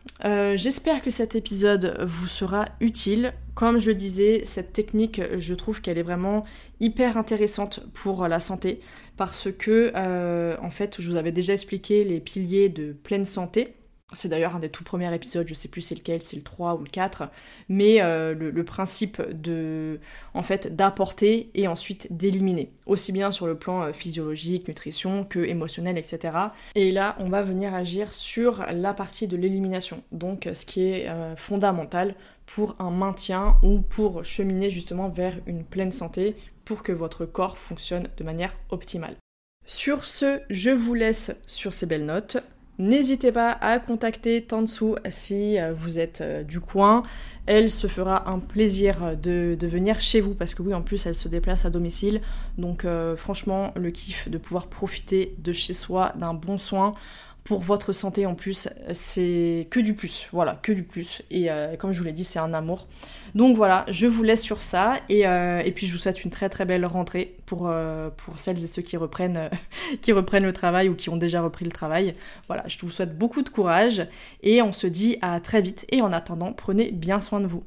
j'espère 0.57 1.01
que 1.01 1.11
cet 1.11 1.37
épisode 1.37 1.97
vous 2.05 2.27
sera 2.27 2.67
utile. 2.81 3.35
Comme 3.55 3.79
je 3.79 3.91
disais, 3.93 4.43
cette 4.45 4.73
technique, 4.73 5.21
je 5.39 5.55
trouve 5.55 5.81
qu'elle 5.81 5.99
est 5.99 6.03
vraiment 6.03 6.45
hyper 6.81 7.17
intéressante 7.17 7.81
pour 7.93 8.27
la 8.27 8.41
santé 8.41 8.81
parce 9.17 9.49
que, 9.57 9.93
euh, 9.95 10.57
en 10.63 10.71
fait, 10.71 10.97
je 10.99 11.11
vous 11.11 11.17
avais 11.17 11.33
déjà 11.33 11.53
expliqué 11.53 12.05
les 12.05 12.21
piliers 12.21 12.69
de 12.69 12.93
pleine 12.93 13.25
santé. 13.25 13.75
C'est 14.13 14.29
d'ailleurs 14.29 14.57
un 14.57 14.59
des 14.59 14.69
tout 14.69 14.85
premiers 14.85 15.15
épisodes, 15.15 15.47
je 15.49 15.55
sais 15.55 15.69
plus 15.69 15.81
c'est 15.81 15.95
lequel, 15.95 16.23
c'est 16.23 16.37
le 16.37 16.43
3 16.43 16.75
ou 16.75 16.85
le 16.85 16.91
4, 16.91 17.25
mais 17.69 18.01
euh, 18.01 18.35
le, 18.35 18.65
principe 18.65 19.23
de, 19.31 20.01
en 20.35 20.43
fait, 20.43 20.75
d'apporter 20.77 21.51
et 21.55 21.69
ensuite 21.69 22.09
d'éliminer, 22.11 22.71
aussi 22.87 23.13
bien 23.13 23.33
sur 23.33 23.47
le 23.47 23.57
plan 23.57 23.83
euh, 23.83 23.93
physiologique, 23.93 24.69
nutrition, 24.69 25.25
que 25.25 25.41
émotionnel, 25.41 25.99
etc. 25.99 26.37
Et 26.75 26.91
là, 26.91 27.17
on 27.19 27.29
va 27.29 27.43
venir 27.43 27.75
agir 27.75 28.13
sur 28.13 28.65
la 28.73 28.95
partie 28.95 29.27
de 29.27 29.37
l'élimination, 29.37 30.03
donc 30.13 30.49
ce 30.53 30.67
qui 30.67 30.83
est 30.85 31.09
fondamental 31.37 32.15
pour 32.47 32.77
un 32.79 32.91
maintien 32.91 33.57
ou 33.63 33.81
pour 33.81 34.25
cheminer 34.25 34.71
justement 34.71 35.09
vers 35.09 35.37
une 35.47 35.65
pleine 35.65 35.93
santé, 35.93 36.37
pour 36.65 36.83
que 36.83 36.93
votre 36.93 37.27
corps 37.27 37.59
fonctionne 37.59 38.09
de 38.17 38.25
manière 38.25 38.55
optimale. 38.71 39.17
Sur 39.67 40.05
ce, 40.05 40.41
je 40.51 40.71
vous 40.71 40.95
laisse 40.95 41.33
sur 41.47 41.73
ces 41.73 41.87
belles 41.87 42.05
notes. 42.05 42.39
N'hésitez 42.79 43.33
pas 43.33 43.53
à 43.61 43.79
contacter 43.79 44.43
Tansu 44.43 44.95
si 45.11 45.59
euh, 45.59 45.73
vous 45.75 45.99
êtes 45.99 46.23
euh, 46.23 46.43
du 46.43 46.59
coin. 46.59 47.03
Elle 47.47 47.71
se 47.71 47.87
fera 47.87 48.31
un 48.31 48.39
plaisir 48.39 49.17
de, 49.17 49.57
venir 49.61 50.01
chez 50.01 50.21
vous 50.21 50.35
parce 50.35 50.55
que 50.55 50.63
oui, 50.63 50.73
en 50.73 50.83
plus, 50.83 51.05
elle 51.07 51.15
se 51.15 51.29
déplace 51.29 51.65
à 51.65 51.71
domicile. 51.71 52.21
Donc 52.57 52.85
euh, 52.85 53.17
franchement, 53.17 53.73
le 53.77 53.91
kiff 53.91 54.29
de 54.29 54.39
pouvoir 54.39 54.69
profiter 54.69 55.35
de 55.39 55.53
chez 55.53 55.75
soi, 55.75 56.13
d'un 56.17 56.35
bon 56.35 56.57
soin 56.57 56.95
pour 57.45 57.61
votre 57.61 57.93
santé 57.93 58.25
en 58.27 58.35
plus, 58.35 58.69
c'est 58.93 59.67
que 59.71 59.81
du 59.81 59.95
plus, 59.95 60.29
voilà, 60.33 60.59
que 60.63 60.73
du 60.73 60.85
plus. 60.85 61.23
Et 61.31 61.51
euh, 61.51 61.77
comme 61.77 61.93
je 61.93 61.99
vous 61.99 62.05
l'ai 62.05 62.13
dit, 62.13 62.25
c'est 62.25 62.39
un 62.39 62.55
amour. 62.55 62.87
Donc 63.35 63.57
voilà, 63.57 63.87
je 63.89 64.07
vous 64.07 64.23
laisse 64.23 64.43
sur 64.43 64.61
ça 64.61 65.01
et, 65.09 65.27
euh, 65.27 65.63
puis 65.75 65.87
je 65.87 65.93
vous 65.93 65.99
souhaite 65.99 66.23
une 66.25 66.31
très 66.31 66.49
très 66.49 66.65
belle 66.65 66.85
rentrée 66.85 67.37
pour, 67.47 67.69
euh, 67.69 68.11
celles 68.35 68.63
et 68.63 68.67
ceux 68.67 68.83
qui 68.83 68.97
reprennent, 68.97 69.49
qui 70.03 70.13
reprennent 70.13 70.45
le 70.45 70.53
travail 70.53 70.89
ou 70.89 70.95
qui 70.95 71.09
ont 71.09 71.17
déjà 71.17 71.41
repris 71.41 71.65
le 71.65 71.73
travail. 71.73 72.15
Voilà, 72.47 72.65
je 72.67 72.79
vous 72.81 72.91
souhaite 72.91 73.17
beaucoup 73.17 73.43
de 73.43 73.49
courage 73.49 74.07
et 74.43 74.61
on 74.61 74.73
se 74.73 74.87
dit 74.87 75.17
à 75.23 75.41
très 75.41 75.63
vite 75.63 75.87
et 75.91 76.03
en 76.03 76.13
attendant, 76.13 76.53
prenez 76.53 76.93
bien 76.93 77.21
soin 77.21 77.41
de 77.41 77.47
vous. 77.47 77.65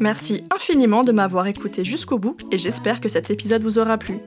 Merci 0.00 0.44
infiniment 0.54 1.04
de 1.04 1.12
m'avoir 1.12 1.46
écouté 1.46 1.84
jusqu'au 1.84 2.18
bout 2.18 2.36
et 2.50 2.58
j'espère 2.58 3.00
que 3.00 3.08
cet 3.08 3.30
épisode 3.30 3.62
vous 3.62 3.78
aura 3.78 3.98
plu. 3.98 4.18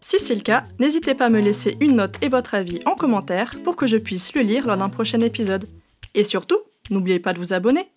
Si 0.00 0.18
c'est 0.18 0.34
le 0.34 0.42
cas, 0.42 0.64
n'hésitez 0.78 1.14
pas 1.14 1.26
à 1.26 1.30
me 1.30 1.40
laisser 1.40 1.76
une 1.80 1.96
note 1.96 2.16
et 2.22 2.28
votre 2.28 2.54
avis 2.54 2.80
en 2.84 2.94
commentaire 2.94 3.56
pour 3.64 3.74
que 3.74 3.86
je 3.86 3.96
puisse 3.96 4.34
le 4.34 4.42
lire 4.42 4.66
lors 4.66 4.76
d'un 4.76 4.88
prochain 4.88 5.20
épisode. 5.20 5.66
Et 6.14 6.24
surtout, 6.24 6.58
n'oubliez 6.90 7.18
pas 7.18 7.32
de 7.32 7.38
vous 7.38 7.52
abonner. 7.52 7.88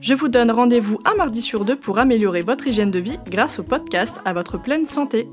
Je 0.00 0.14
vous 0.14 0.28
donne 0.28 0.50
rendez-vous 0.50 1.00
un 1.04 1.16
mardi 1.16 1.42
sur 1.42 1.64
deux 1.64 1.76
pour 1.76 1.98
améliorer 1.98 2.42
votre 2.42 2.66
hygiène 2.66 2.92
de 2.92 3.00
vie 3.00 3.18
grâce 3.26 3.58
au 3.58 3.64
podcast 3.64 4.16
à 4.24 4.32
votre 4.32 4.56
pleine 4.56 4.86
santé. 4.86 5.26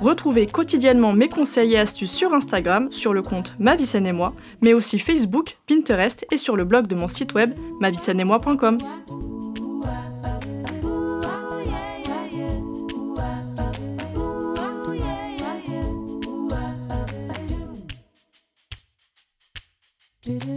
Retrouvez 0.00 0.46
quotidiennement 0.46 1.12
mes 1.12 1.28
conseils 1.28 1.74
et 1.74 1.78
astuces 1.78 2.10
sur 2.10 2.34
Instagram, 2.34 2.90
sur 2.90 3.14
le 3.14 3.22
compte 3.22 3.54
Ma 3.58 3.74
et 3.74 4.12
moi, 4.12 4.34
mais 4.60 4.74
aussi 4.74 4.98
Facebook, 4.98 5.56
Pinterest 5.66 6.26
et 6.30 6.36
sur 6.36 6.56
le 6.56 6.64
blog 6.64 6.86
de 6.86 6.94
mon 6.94 7.08
site 7.08 7.32
web 7.34 7.54
moi.com. 7.80 8.78
Do 20.26 20.32
do 20.32 20.38
do 20.38 20.46
do. 20.46 20.53